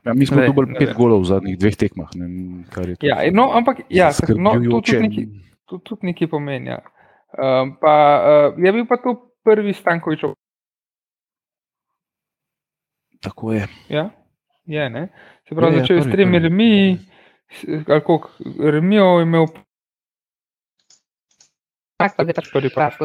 Ja, 0.03 0.13
mi 0.13 0.25
smo 0.25 0.41
dobili 0.41 0.75
pet 0.79 0.93
golov 0.97 1.23
v 1.23 1.29
zadnjih 1.29 1.55
dveh 1.57 1.75
tekmah. 1.79 2.09
Ne, 2.19 2.27
vem, 2.27 2.63
kar 2.67 2.89
je 2.89 2.97
to 2.99 3.07
ja, 3.07 3.21
no, 3.31 3.47
ampak 3.55 3.85
ja, 3.89 4.11
no, 4.35 4.57
to 4.59 4.81
tudi 4.83 4.99
nekaj, 5.07 5.25
to 5.71 5.79
tudi 5.79 6.11
nekaj 6.11 6.27
pomeni. 6.27 6.73
Ja. 6.73 6.81
Um, 7.35 7.75
pa, 7.81 7.95
uh, 8.55 8.63
je 8.65 8.71
bil 8.71 8.85
pa 8.87 8.97
to 8.97 9.35
prvi 9.43 9.73
Stankovičov. 9.73 10.33
Tako 13.19 13.53
je. 13.53 13.67
Ja, 13.89 14.09
je, 14.65 14.89
ne? 14.89 15.07
Se 15.49 15.55
pravi, 15.55 15.73
Je, 15.73 15.77
je, 15.77 15.81
začel 15.81 15.95
je 15.95 16.01
s 16.01 16.05
prvi, 16.05 16.15
tremi 16.15 16.39
prvi. 16.39 16.49
remi, 16.49 16.97
ali 17.87 18.01
koliko 18.01 18.29
remijo 18.59 19.05
je 19.19 19.23
imel. 19.23 19.45
Tak, 21.97 22.15
pa 22.17 22.23
zdaj 22.23 22.35
pač 22.35 22.49
prvi 22.51 22.69
prav. 22.69 22.95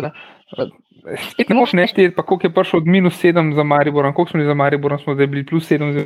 Spet 1.30 1.48
ne 1.48 1.56
moš 1.56 1.72
nešteti, 1.72 2.14
pa 2.14 2.22
koliko 2.22 2.46
je 2.46 2.54
prišel 2.54 2.82
od 2.82 2.86
minus 2.86 3.18
7 3.22 3.54
za 3.54 3.62
Maribor, 3.62 4.06
koliko 4.14 4.30
smo 4.30 4.38
bili 4.38 4.50
za 4.50 4.54
Maribor, 4.54 4.98
smo 5.02 5.14
zdaj 5.14 5.26
bili 5.26 5.46
plus 5.46 5.70
7. 5.70 5.92
Za... 5.92 6.04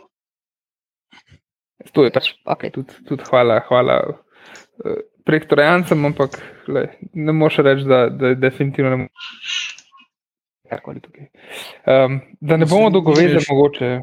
To 1.92 2.04
je 2.04 2.12
pač, 2.12 2.32
okay, 2.44 2.72
tudi, 2.72 2.92
tudi 3.08 3.24
hvala, 3.28 3.60
hvala 3.68 4.00
eh, 4.84 5.00
prek 5.24 5.48
trojancem, 5.48 6.04
ampak 6.04 6.36
le, 6.68 6.88
ne 7.14 7.32
moš 7.32 7.58
reči, 7.58 7.84
da, 7.84 8.08
da 8.08 8.26
je 8.28 8.34
definitivno 8.36 8.90
ne 8.90 8.96
moreš. 8.96 9.52
Um, 11.86 12.20
da 12.40 12.56
ne 12.56 12.66
bomo 12.66 12.90
veš- 12.90 13.48
mogoče. 13.50 14.00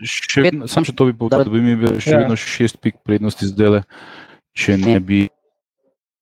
Še, 0.00 0.40
vedno- 0.40 0.68
sam 0.70 0.84
še 0.84 0.94
to 0.94 1.04
bi 1.04 1.12
povedal, 1.12 1.44
da 1.44 1.50
bi 1.50 1.60
mi 1.60 1.74
bil 1.76 1.98
še 2.00 2.10
Ja. 2.10 2.18
vedno 2.18 2.36
šest 2.36 2.78
pik 2.80 3.02
prednosti 3.04 3.46
zdaj, 3.46 3.82
če 4.54 4.76
ne 4.78 5.00
bi 5.00 5.28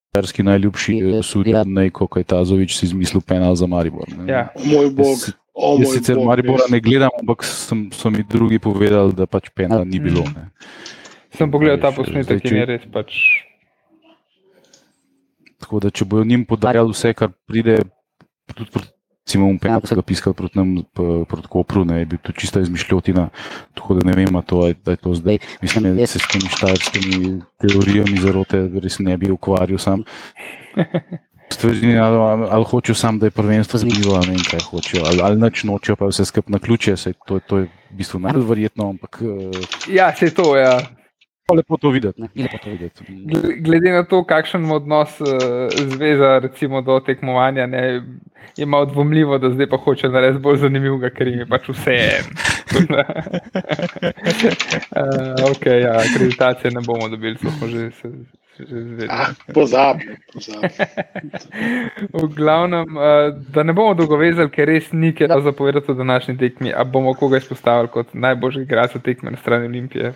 Perski 0.08 0.42
najljubši 0.42 0.94
eh, 0.98 1.22
sudil, 1.22 1.54
kot 1.92 2.16
je 2.16 2.24
Tazovič 2.24 2.74
si 2.74 2.86
izmislil 2.86 3.20
penal 3.20 3.54
za 3.54 3.66
Maribor. 3.66 4.08
ne. 4.08 4.24
Ja. 4.26 4.48
Moj 4.56 4.90
bog, 4.90 5.20
Jaz, 5.20 5.36
o 5.52 5.76
jaz 5.76 5.84
moj 5.84 5.94
sicer 5.94 6.16
bog. 6.16 6.24
Maribora 6.24 6.64
ne 6.70 6.80
gledam, 6.80 7.10
ampak 7.20 7.44
sem, 7.44 7.92
so 7.92 8.10
mi 8.10 8.24
drugi 8.24 8.58
povedali, 8.58 9.12
da 9.12 9.26
pač 9.26 9.52
penala 9.54 9.84
ni 9.84 10.00
bilo. 10.00 10.24
Mhm. 10.24 10.32
Ne. 10.34 10.48
Sem 11.36 11.50
pogledal 11.52 11.78
ta 11.78 11.92
posnetek 11.92 12.40
in 12.44 12.56
je 12.56 12.64
res 12.66 12.82
pač. 12.90 13.44
Tako 15.68 15.82
da, 15.84 15.90
če 15.92 16.06
bojo 16.08 16.24
njim 16.24 16.46
podarjali 16.48 16.94
vse, 16.94 17.12
kar 17.12 17.28
pride, 17.44 17.82
tudi 18.56 18.70
proti, 18.72 18.88
recimo, 19.20 19.50
um 19.52 19.58
penal, 19.60 19.82
ki 19.84 19.90
so 19.90 19.98
ga 19.98 20.02
piskali 20.02 20.32
proti 20.32 20.56
nam, 20.56 20.70
proti 21.28 21.50
Kopru, 21.52 21.84
ne, 21.84 21.98
je 22.00 22.06
bil 22.08 22.22
to 22.24 22.32
čista 22.32 22.62
izmišljotina. 22.64 23.26
Tako 23.76 23.98
da 23.98 24.06
ne 24.08 24.14
vem, 24.16 24.32
to, 24.48 24.62
je- 24.64 24.78
da 24.80 24.96
je 24.96 25.02
to 25.04 25.12
zdaj. 25.12 25.38
Mislim, 25.60 25.92
da 25.92 26.06
se 26.08 26.18
s 26.18 26.24
temi 26.32 26.48
štajerskimi 26.48 27.42
teorijami 27.60 28.16
zarote 28.16 28.64
res 28.80 28.96
ne 28.98 29.16
bi 29.20 29.28
ukvarjal 29.30 29.78
sam. 29.78 30.06
Stvari, 31.52 31.96
ali, 31.98 32.16
ali 32.48 32.64
hočejo 32.64 32.94
sam, 32.94 33.18
da 33.18 33.26
je 33.26 33.30
prvenstvo 33.30 33.80
ali 34.16 34.26
ne 34.26 34.32
vem, 34.32 34.44
kaj 34.50 34.60
hočejo, 34.60 35.04
ali, 35.04 35.20
ali 35.22 35.40
nič 35.40 35.64
nočejo, 35.64 35.96
pa 35.96 36.04
je 36.04 36.16
vse 36.16 36.24
skupaj 36.24 36.52
na 36.52 36.58
ključe, 36.58 36.96
saj 36.96 37.12
to, 37.26 37.40
to 37.40 37.58
je 37.58 37.64
v 37.64 37.96
bistvu 37.96 38.20
najbolj 38.20 38.44
verjetno, 38.44 38.88
ampak 38.88 39.20
uh, 39.20 39.52
Ja, 39.88 40.12
se 40.16 40.28
je 40.28 40.34
to, 40.34 40.56
ja. 40.56 40.80
Lepo 41.54 41.76
to 41.76 41.90
videti. 41.90 42.20
Ne, 42.22 42.28
lepo 42.36 42.58
to 42.58 42.70
videti. 42.70 43.04
Gl- 43.08 43.62
Glede 43.62 43.92
na 43.92 44.04
to, 44.04 44.24
kakšen 44.24 44.64
ima 44.64 44.74
odnos 44.74 45.20
uh, 45.20 45.28
zveza 45.94 46.38
recimo, 46.38 46.80
do 46.82 47.00
tekmovanja, 47.00 47.66
ne, 47.66 48.02
je 48.56 48.66
malo 48.66 48.84
dvomljivo, 48.84 49.38
da 49.38 49.50
zdaj 49.50 49.66
pa 49.66 49.76
hoče 49.76 50.08
narediti 50.08 50.42
bolj 50.42 50.56
zanimivega, 50.56 51.10
ker 51.10 51.28
jim 51.28 51.38
je 51.38 51.46
pač 51.46 51.68
vse 51.68 51.94
en. 51.94 52.24
uh, 54.98 55.50
ok, 55.50 55.66
ja, 55.66 55.94
akreditacije 56.02 56.70
ne 56.70 56.80
bomo 56.86 57.08
dobili, 57.08 57.36
to 57.36 57.50
smo 57.50 57.68
že, 57.68 57.90
se. 57.90 58.12
Ah, 59.08 59.26
Pozabi, 59.54 60.08
pozabi. 60.32 60.68
V 62.12 62.26
glavnem, 62.34 62.96
uh, 62.96 63.30
da 63.54 63.62
ne 63.62 63.72
bomo 63.72 63.94
dolgovezali, 63.94 64.50
ker 64.50 64.66
res 64.66 64.90
ni 64.92 65.12
kaj 65.14 65.40
za 65.44 65.52
povedati 65.52 65.90
o 65.90 65.94
današnji 65.94 66.38
tekmi, 66.38 66.72
a 66.74 66.84
bomo 66.84 67.14
koga 67.14 67.36
izpostavili 67.38 67.88
kot 67.88 68.14
najboljši 68.14 68.60
igralca 68.66 68.98
tekme 68.98 69.30
na 69.30 69.36
strani 69.36 69.66
Olimpije. 69.66 70.12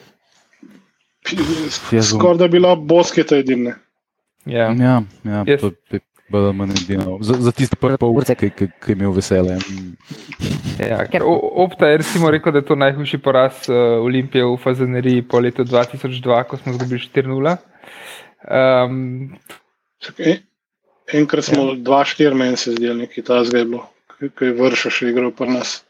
Skoraj 2.02 2.38
da 2.38 2.48
bi 2.48 2.58
bila 2.58 2.74
bosketa 2.76 3.36
edina. 3.36 3.76
Ja. 4.44 4.72
Ja, 4.72 5.02
ja 5.24 5.44
Jaz- 5.46 5.60
to 5.60 5.70
je 5.90 6.00
bilo 6.28 6.52
manj 6.52 6.70
edino. 6.70 7.18
Za, 7.20 7.34
za 7.38 7.52
tiste 7.52 7.76
prve 7.76 7.98
pol 8.00 8.16
ure, 8.16 8.34
ki, 8.34 8.50
ki, 8.50 8.68
ki 8.82 8.92
je 8.92 8.96
imel 8.96 9.12
veselje. 9.14 9.58
Ja, 10.80 11.04
Opta 11.64 11.86
je 11.92 12.00
recimo 12.02 12.30
rekel, 12.30 12.52
da 12.52 12.58
je 12.62 12.66
to 12.66 12.76
najhujši 12.76 13.18
poraz 13.22 13.68
uh, 13.68 13.76
Olimpije 14.02 14.44
v 14.44 14.56
Fazaneriji 14.62 15.22
po 15.28 15.40
letu 15.40 15.64
2002, 15.64 16.42
ko 16.48 16.56
smo 16.56 16.72
izgubili 16.72 17.00
4-0. 17.00 17.56
Um, 18.42 19.36
Čakaj, 20.02 20.38
enkrat 21.12 21.44
smo 21.44 21.68
ja. 21.68 21.78
dva, 21.78 22.02
štiri 22.04 22.34
meni 22.34 22.56
se 22.56 22.74
zdelo, 22.74 22.98
nekaj 23.04 23.24
ta 23.28 23.44
zgledlo, 23.46 23.84
ki 24.18 24.32
je 24.48 24.54
vršil 24.58 24.90
še 24.90 25.12
igro 25.12 25.30
pri 25.36 25.52
nas. 25.58 25.82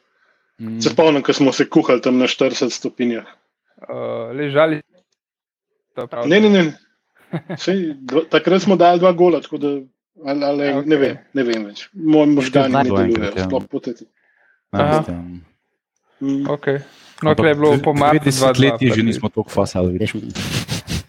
Mm. 0.60 0.80
Se 0.84 0.92
spomnim, 0.92 1.24
ko 1.24 1.32
smo 1.32 1.54
se 1.56 1.64
kuhali 1.70 2.02
tam 2.04 2.18
na 2.20 2.28
40 2.28 2.74
stopinjah. 2.74 3.24
uh, 3.88 4.30
ležali. 4.36 4.82
Ne, 6.26 6.40
ne, 6.40 6.49
ne. 6.49 6.62
Sej, 7.56 7.94
dva, 8.00 8.25
takrat 8.30 8.62
smo 8.62 8.76
dali 8.76 9.00
dva 9.00 9.12
gola, 9.12 9.40
tako 9.40 9.58
da 9.58 9.68
ali, 10.26 10.44
ali, 10.44 10.64
Ja, 10.64 10.72
okay. 10.72 10.78
okej. 10.78 10.88
ne, 10.88 10.96
vem, 10.96 11.16
ne 11.34 11.42
vem 11.42 11.64
več. 11.64 11.88
Moj 11.92 12.26
možgani 12.26 12.75
ne 12.75 12.82
delujejo, 12.84 13.32
ja. 13.37 13.44
sploh 13.44 13.64
poteti. 13.70 14.04
Veste, 14.72 15.16
Mm, 16.22 16.46
Okay. 16.46 16.78
No, 17.22 17.34
tukaj 17.34 17.50
je 17.50 17.54
bilo 17.54 17.78
po 17.82 17.92
Martu 17.94 18.30
20 18.30 18.62
let 18.62 18.94
že 18.94 19.02
nismo 19.02 19.28
tako 19.28 19.50
fasali 19.50 19.99
več. 19.99 20.14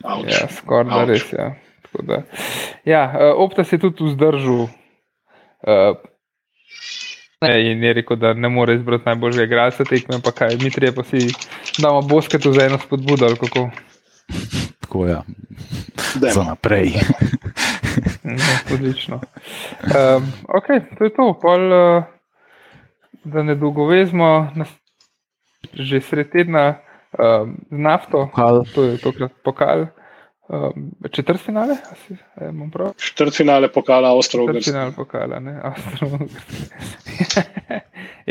Ja, 0.01 0.47
skoraj 0.49 1.05
res. 1.05 1.29
Ja. 1.33 1.53
Tako 1.83 2.05
Da, 2.05 2.17
ja, 2.85 3.03
uh, 3.05 3.37
Opta 3.37 3.63
se 3.63 3.75
je 3.75 3.79
tudi 3.79 4.03
vzdržal. 4.03 4.65
Uh, 5.61 5.93
in 7.45 7.83
je 7.83 7.93
rekel, 7.93 8.17
da 8.17 8.33
ne 8.33 8.49
more 8.49 8.73
izbrati 8.75 9.03
najboljšega 9.05 9.43
igralca 9.43 9.85
tekme, 9.85 10.17
pa 10.23 10.31
kaj, 10.31 10.57
mi 10.63 10.71
treba 10.71 11.03
pa 11.03 11.03
si 11.03 11.29
damo 11.77 12.01
bosketu 12.01 12.53
za 12.53 12.65
eno 12.65 12.79
spodbudo. 12.79 13.25
ali 13.25 13.37
kako. 13.37 13.69
Tako 14.79 15.07
ja, 15.07 15.21
Dajmo. 16.15 16.33
za 16.33 16.43
naprej. 16.43 16.93
Mhm, 18.23 18.73
Odlično. 18.73 19.15
Um, 19.15 20.31
ok, 20.47 20.67
to 20.97 21.03
je 21.03 21.13
to. 21.13 21.39
Pol, 21.41 21.61
uh, 21.73 22.03
da 23.23 23.43
ne 23.43 23.55
dolgovezmo, 23.55 24.51
že 25.73 26.01
sred 26.01 26.31
tedna 26.31 26.75
um, 27.19 27.57
z 27.71 27.77
nafto, 27.77 28.27
Pokal. 28.31 28.63
to 28.75 28.83
je 28.83 28.97
tokrat 28.97 29.31
pokal. 29.43 29.87
Um, 30.49 30.91
četrt 31.11 31.39
finale, 31.39 31.77
a 31.91 31.95
si, 31.95 32.17
a 32.35 32.49
imam 32.49 32.71
prav? 32.71 32.93
Četrtfinale 32.97 33.71
pokala 33.71 34.11
Avstralije. 34.11 34.53
Četrtfinale 34.61 34.91
pokala, 34.91 35.39
ne, 35.39 35.61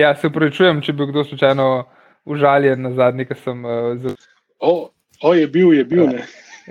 ja, 0.03 0.15
se 0.15 0.27
upravičujem, 0.27 0.83
če 0.83 0.93
bi 0.93 1.07
kdo 1.07 1.25
slučajno 1.25 1.85
užaljen 2.25 2.83
na 2.83 2.93
zadnji, 2.93 3.25
ker 3.27 3.39
sem 3.41 3.65
uh, 3.65 3.97
z... 3.97 4.15
O, 4.61 4.91
o, 5.23 5.35
je 5.35 5.47
bil, 5.49 5.73
je 5.73 5.85
bil. 5.85 6.07
Ne. 6.07 6.25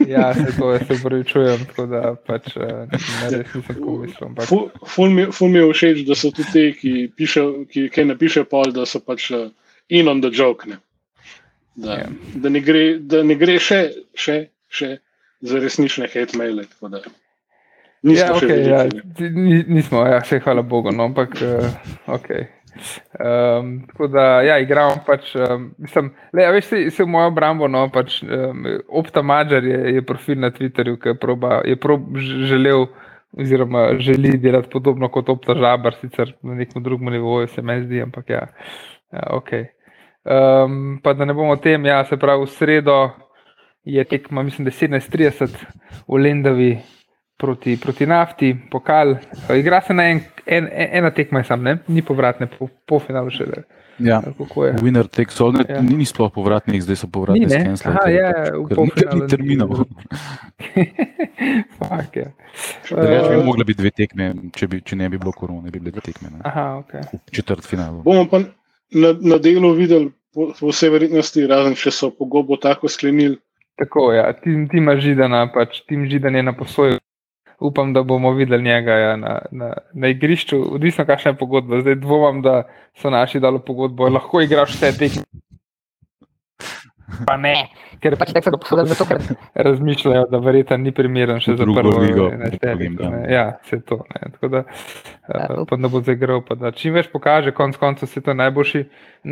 Ja, 0.08 0.34
se 0.34 0.54
to 0.58 0.72
se 0.80 0.94
upravičujem, 0.94 1.66
tako 1.68 1.86
da 1.86 2.16
pač 2.16 2.54
uh, 2.56 2.64
ne 2.64 2.98
res 3.30 3.50
nisem 3.54 3.64
tako 3.68 3.98
mislil. 4.00 4.28
Ampak... 4.30 4.48
Ful, 4.48 4.70
ful, 4.88 5.10
mi, 5.12 5.26
ful 5.36 5.50
mi 5.52 5.60
je 5.60 5.68
všeč, 5.74 6.04
da 6.08 6.16
so 6.16 6.32
tudi 6.32 6.48
ti, 6.54 6.64
ki, 6.80 6.94
piše, 7.18 7.44
ki 7.70 7.90
kaj 7.92 8.06
napiše 8.06 8.44
pol, 8.48 8.72
da 8.72 8.86
so 8.88 9.02
pač 9.04 9.28
uh, 9.36 9.50
in 9.90 10.08
on 10.08 10.22
the 10.22 10.32
joke. 10.32 10.64
Ne. 10.70 10.80
Da, 11.76 11.98
Ja. 12.00 12.08
da, 12.36 12.50
ne 12.50 12.60
gre, 12.60 12.86
da 13.00 13.24
ne 13.24 13.36
gre 13.36 13.60
še, 13.60 13.82
še, 14.16 14.38
še 14.72 14.98
za 15.42 15.60
resnične 15.60 16.08
hate 16.08 16.38
maile. 16.40 16.66
tako 16.72 16.90
da 16.96 17.02
Nismo 18.02 18.26
Ja, 18.26 18.34
okay, 18.34 18.64
ja, 18.66 18.80
ti- 19.18 19.30
ni- 19.30 19.66
nismo, 19.68 20.02
ja, 20.08 20.24
še 20.26 20.40
hvala 20.42 20.64
Bogu. 20.66 20.90
No, 20.92 21.04
ampak, 21.06 21.36
uh, 21.42 21.68
okay. 22.08 22.48
Um, 23.20 23.88
tako 23.88 24.08
da, 24.08 24.26
ja, 24.42 24.58
igramo 24.60 25.02
pač. 25.06 25.36
Um, 25.36 25.72
mislim, 25.78 26.12
le, 26.34 26.48
veš, 26.52 26.66
se, 26.66 26.82
se 26.92 27.04
v 27.04 27.12
mojo 27.12 27.32
obrambo, 27.32 27.68
no, 27.68 27.86
pač 27.94 28.22
um, 28.24 28.66
Opta 28.90 29.22
Mađar 29.22 29.64
je, 29.64 29.96
je 29.96 30.06
profil 30.06 30.40
na 30.40 30.52
Twitterju, 30.52 31.00
ki 31.02 31.14
je, 31.14 31.20
proba, 31.20 31.62
je 31.66 31.80
prob, 31.80 32.18
želel. 32.50 32.88
Oziroma, 33.32 33.86
želi 34.04 34.34
delati 34.44 34.68
podobno 34.70 35.08
kot 35.08 35.30
Opta 35.32 35.54
Žabar, 35.56 35.96
sicer 36.02 36.34
na 36.44 36.56
nekem 36.56 36.84
drugem 36.84 37.14
nivoju, 37.14 37.48
se 37.48 37.62
mi 37.64 37.78
zdi, 37.86 38.02
ampak 38.04 38.30
ja, 38.30 38.42
ja 39.14 39.22
ok. 39.38 39.54
Um, 40.28 41.00
pa 41.04 41.14
da 41.14 41.26
ne 41.26 41.34
bomo 41.34 41.56
o 41.56 41.58
tem, 41.58 41.86
ja, 41.86 42.02
se 42.06 42.18
pravi, 42.20 42.44
v 42.44 42.52
sredo 42.52 42.98
je 43.88 44.04
tekma, 44.04 44.44
mislim, 44.44 44.66
da 44.66 44.70
je 44.70 44.90
17:30 44.90 45.56
v 46.08 46.20
Lendavi 46.20 46.78
proti, 47.38 47.78
proti 47.82 48.06
nafti, 48.06 48.56
pokal. 48.72 49.16
Igra 49.58 49.82
se 49.82 49.94
na 49.94 50.10
en, 50.10 50.22
en, 50.46 50.68
en, 50.68 50.88
ena 51.02 51.12
tekma, 51.12 51.40
je 51.40 51.50
sam, 51.52 51.64
ne? 51.64 51.78
ni 51.88 52.02
povratne, 52.02 52.48
po, 52.58 52.70
po 52.88 53.00
finalu 53.00 53.32
še 53.32 53.46
le. 53.46 53.64
Ja. 54.02 54.22
Kako 54.38 54.66
je? 54.66 54.74
Winner 54.82 55.06
takes 55.08 55.38
all, 55.42 55.52
ne, 55.54 55.66
Ja. 55.70 55.82
ni, 55.82 55.94
ni 56.00 56.06
sploh 56.10 56.32
povratnik, 56.34 56.82
zdaj 56.82 56.98
so 57.04 57.08
povratni 57.12 57.46
ker- 57.46 58.10
ja, 58.10 58.32
polfinalu 58.72 59.22
Ni 59.22 59.28
terminov. 59.30 59.76
Fuck, 61.78 62.16
ja. 62.16 62.32
Drugače 62.90 63.30
bi 63.30 63.38
Uh, 63.38 63.46
mogla 63.46 63.64
biti 63.64 63.82
dve 63.82 63.92
tekme, 63.92 64.34
če, 64.56 64.68
bi, 64.68 64.82
če 64.82 64.96
ne 64.96 65.10
bi 65.10 65.18
bilo 65.22 65.32
korone, 65.32 65.70
bi 65.72 65.80
bile 65.80 65.92
dve 65.92 66.02
tekme. 66.02 66.30
Ne? 66.32 66.42
Aha, 66.48 66.66
ok. 66.82 67.22
Četrt 67.32 67.66
finalu. 67.68 68.02
Bomo 68.04 68.26
pa 68.30 68.42
na, 68.92 69.14
na 69.22 69.38
delu 69.38 69.74
videli, 69.78 70.12
po, 70.34 70.50
po 70.60 70.72
vsej 70.72 70.90
verjetnosti, 70.96 71.46
razen 71.48 71.76
če 71.78 71.92
so 71.94 72.10
pogodbo 72.16 72.58
tako 72.62 72.90
sklenili. 72.92 73.38
Tako, 73.80 74.12
ja, 74.14 74.28
tim, 74.38 74.68
tima 74.70 74.98
židana, 75.02 75.46
pač 75.54 75.82
tim 75.90 76.04
židan 76.10 76.36
je 76.36 76.44
na 76.44 76.54
posoju. 76.54 77.00
Upam, 77.62 77.94
da 77.94 78.02
bomo 78.04 78.32
videli 78.34 78.64
njega 78.64 78.94
ja, 78.98 79.16
na, 79.16 79.40
na, 79.52 79.74
na 79.94 80.08
igrišču, 80.10 80.58
odvisno 80.76 81.06
kakšna 81.06 81.32
je 81.32 81.38
pogodba. 81.38 81.82
Zdaj 81.82 81.96
dvomam, 82.02 82.42
da 82.42 82.64
so 82.98 83.10
naši 83.14 83.40
dali 83.40 83.60
pogodbo, 83.66 84.10
lahko 84.10 84.42
igraš 84.42 84.74
vse 84.76 84.92
tekme. 84.98 85.24
Pa 87.28 87.36
ne, 87.38 87.54
ker 88.02 88.16
pač 88.18 88.32
tako 88.34 88.60
so 88.66 88.78
zato, 88.88 89.06
ker 89.06 89.20
razmišljajo, 89.68 90.26
da 90.32 90.40
verjetno 90.42 90.78
ni 90.82 90.94
primeren 90.96 91.42
še 91.44 91.58
za 91.60 91.68
prvo 91.68 92.00
ligo, 92.02 92.30
ja. 92.32 92.40
ne. 93.12 93.22
Ja, 93.30 93.46
vse 93.66 93.82
to. 93.86 94.00
Ne. 94.16 94.32
Tako 94.36 94.50
da, 94.56 94.64
uh, 94.64 95.60
upam, 95.66 95.84
da 95.84 95.92
bo 95.92 96.02
zaigral, 96.06 96.42
pa 96.48 96.58
da 96.58 96.72
čim 96.76 96.96
več 96.98 97.12
pokaže, 97.12 97.54
konc 97.58 97.78
koncev 97.82 98.10
se 98.10 98.24
to 98.26 98.34
najboljši, 98.38 98.84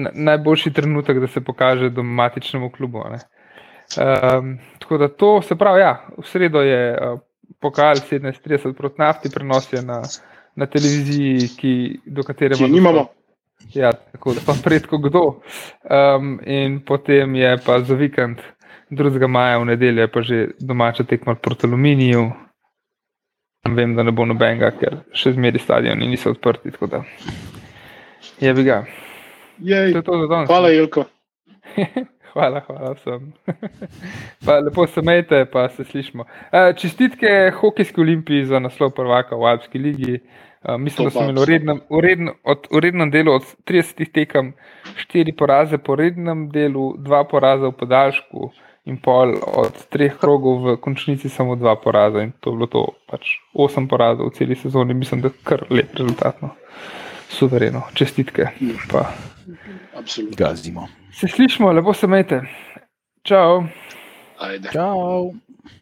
na- 0.04 0.14
najboljši 0.32 0.74
trenutek, 0.76 1.22
da 1.24 1.32
se 1.32 1.42
pokaže 1.42 1.90
domatičnemu 1.90 2.70
klubu. 2.76 3.06
a 3.06 3.16
Ne. 3.16 3.24
Um, 3.98 4.60
tako 4.80 5.00
da 5.02 5.08
to 5.08 5.42
se 5.42 5.56
pravi, 5.58 5.82
ja, 5.82 5.96
v 6.18 6.26
sredo 6.30 6.62
je 6.62 6.82
uh, 6.94 7.18
pokal 7.60 7.96
17:30 8.02 8.74
proti 8.74 8.96
nafti, 8.98 9.30
prenos 9.30 9.74
je 9.74 9.82
na, 9.82 10.02
na 10.56 10.66
televiziji, 10.66 11.50
ki, 11.58 11.74
do 12.06 12.24
katere 12.24 12.56
Ki 12.56 12.64
ima 12.64 12.70
nimamo. 12.70 12.98
dostop. 12.98 13.16
Ja, 13.74 13.92
tako 13.94 14.34
da 14.34 14.42
pa 14.42 14.54
redko 14.66 14.98
kdo. 15.00 15.42
Um, 15.84 16.40
in 16.46 16.80
potem 16.82 17.36
je 17.36 17.58
pa 17.58 17.80
za 17.82 17.96
vikend 17.96 18.40
2. 18.90 19.28
maja 19.28 19.58
v 19.58 19.66
nedeljo 19.66 20.08
pa 20.08 20.22
že 20.22 20.48
domača 20.60 21.04
tekma 21.04 21.36
proti 21.36 21.68
aluminiju. 21.68 22.32
Vem, 23.66 23.96
da 23.96 24.04
ne 24.04 24.12
bo 24.12 24.26
nobenega, 24.26 24.72
ker 24.72 24.96
še 25.14 25.34
zmeri 25.34 25.60
stadioni 25.60 26.08
niso 26.08 26.30
odprti. 26.30 26.72
tako 26.72 26.88
da 26.88 27.04
Je 28.40 28.54
bi 28.54 28.64
ga. 28.64 28.86
Jej, 29.60 29.92
To 29.92 29.98
je 29.98 30.04
to 30.04 30.18
za 30.18 30.28
danes. 30.28 30.48
hvala, 30.48 30.70
Jelko. 30.70 31.04
Hvala, 32.34 32.62
hvala 32.68 32.94
vsem. 32.94 33.34
pa 34.46 34.60
lepo 34.60 34.88
se 34.88 35.02
majte, 35.02 35.46
pa 35.46 35.70
se 35.70 35.84
slišmo. 35.84 36.24
Uh, 36.24 36.76
čestitke 36.78 37.52
Hokejski 37.56 38.02
olimpiji 38.02 38.46
za 38.46 38.60
naslov 38.60 38.92
prvaka 38.92 39.36
v 39.36 39.50
Alpski 39.50 39.80
ligi. 39.80 40.20
Uh, 40.64 40.78
mislim, 40.78 41.08
da 41.08 41.10
To 41.10 41.12
smo 41.12 41.22
pa 41.22 41.26
imeli 41.26 41.42
v 41.42 41.50
rednem, 41.50 41.82
v 41.90 42.00
rednem, 42.00 42.34
od, 42.44 42.68
v 42.72 42.80
rednem 42.80 43.12
delu 43.12 43.34
od 43.34 43.44
30 43.66 44.12
tekem 44.14 44.54
4 45.14 45.36
poraze 45.38 45.78
po 45.78 45.96
rednem 45.96 46.50
delu, 46.52 46.94
2 46.98 47.24
poraza 47.32 47.72
v 47.72 47.78
podaljšku 47.80 48.52
in 48.86 48.98
pol 48.98 49.36
od 49.42 49.74
3 49.94 50.18
krogov 50.20 50.64
v 50.66 50.78
končnici 50.78 51.30
samo 51.30 51.56
2 51.56 51.76
poraza. 51.84 52.22
In 52.22 52.32
to 52.40 52.52
je 52.52 52.56
bilo 52.56 52.68
to, 52.68 52.86
pač 53.10 53.40
8 53.54 53.88
porazov 53.88 54.30
v 54.30 54.36
celi 54.38 54.56
sezoni, 54.56 54.94
mislim, 54.94 55.22
da 55.22 55.34
kar 55.44 55.66
lep 55.70 55.96
rezultat. 55.96 56.42
No. 56.42 56.54
Suvereno, 57.30 57.86
čestitke. 57.94 58.50
Pa. 58.90 59.14
Absolutno. 59.96 60.36
Gazimo. 60.38 60.99
Se 61.12 61.28
slišmo, 61.28 61.72
lepo 61.72 61.94
se 61.94 62.08
majte. 62.08 62.42
Čau. 63.24 63.64
Ajde. 64.40 64.70
Čau. 64.74 65.34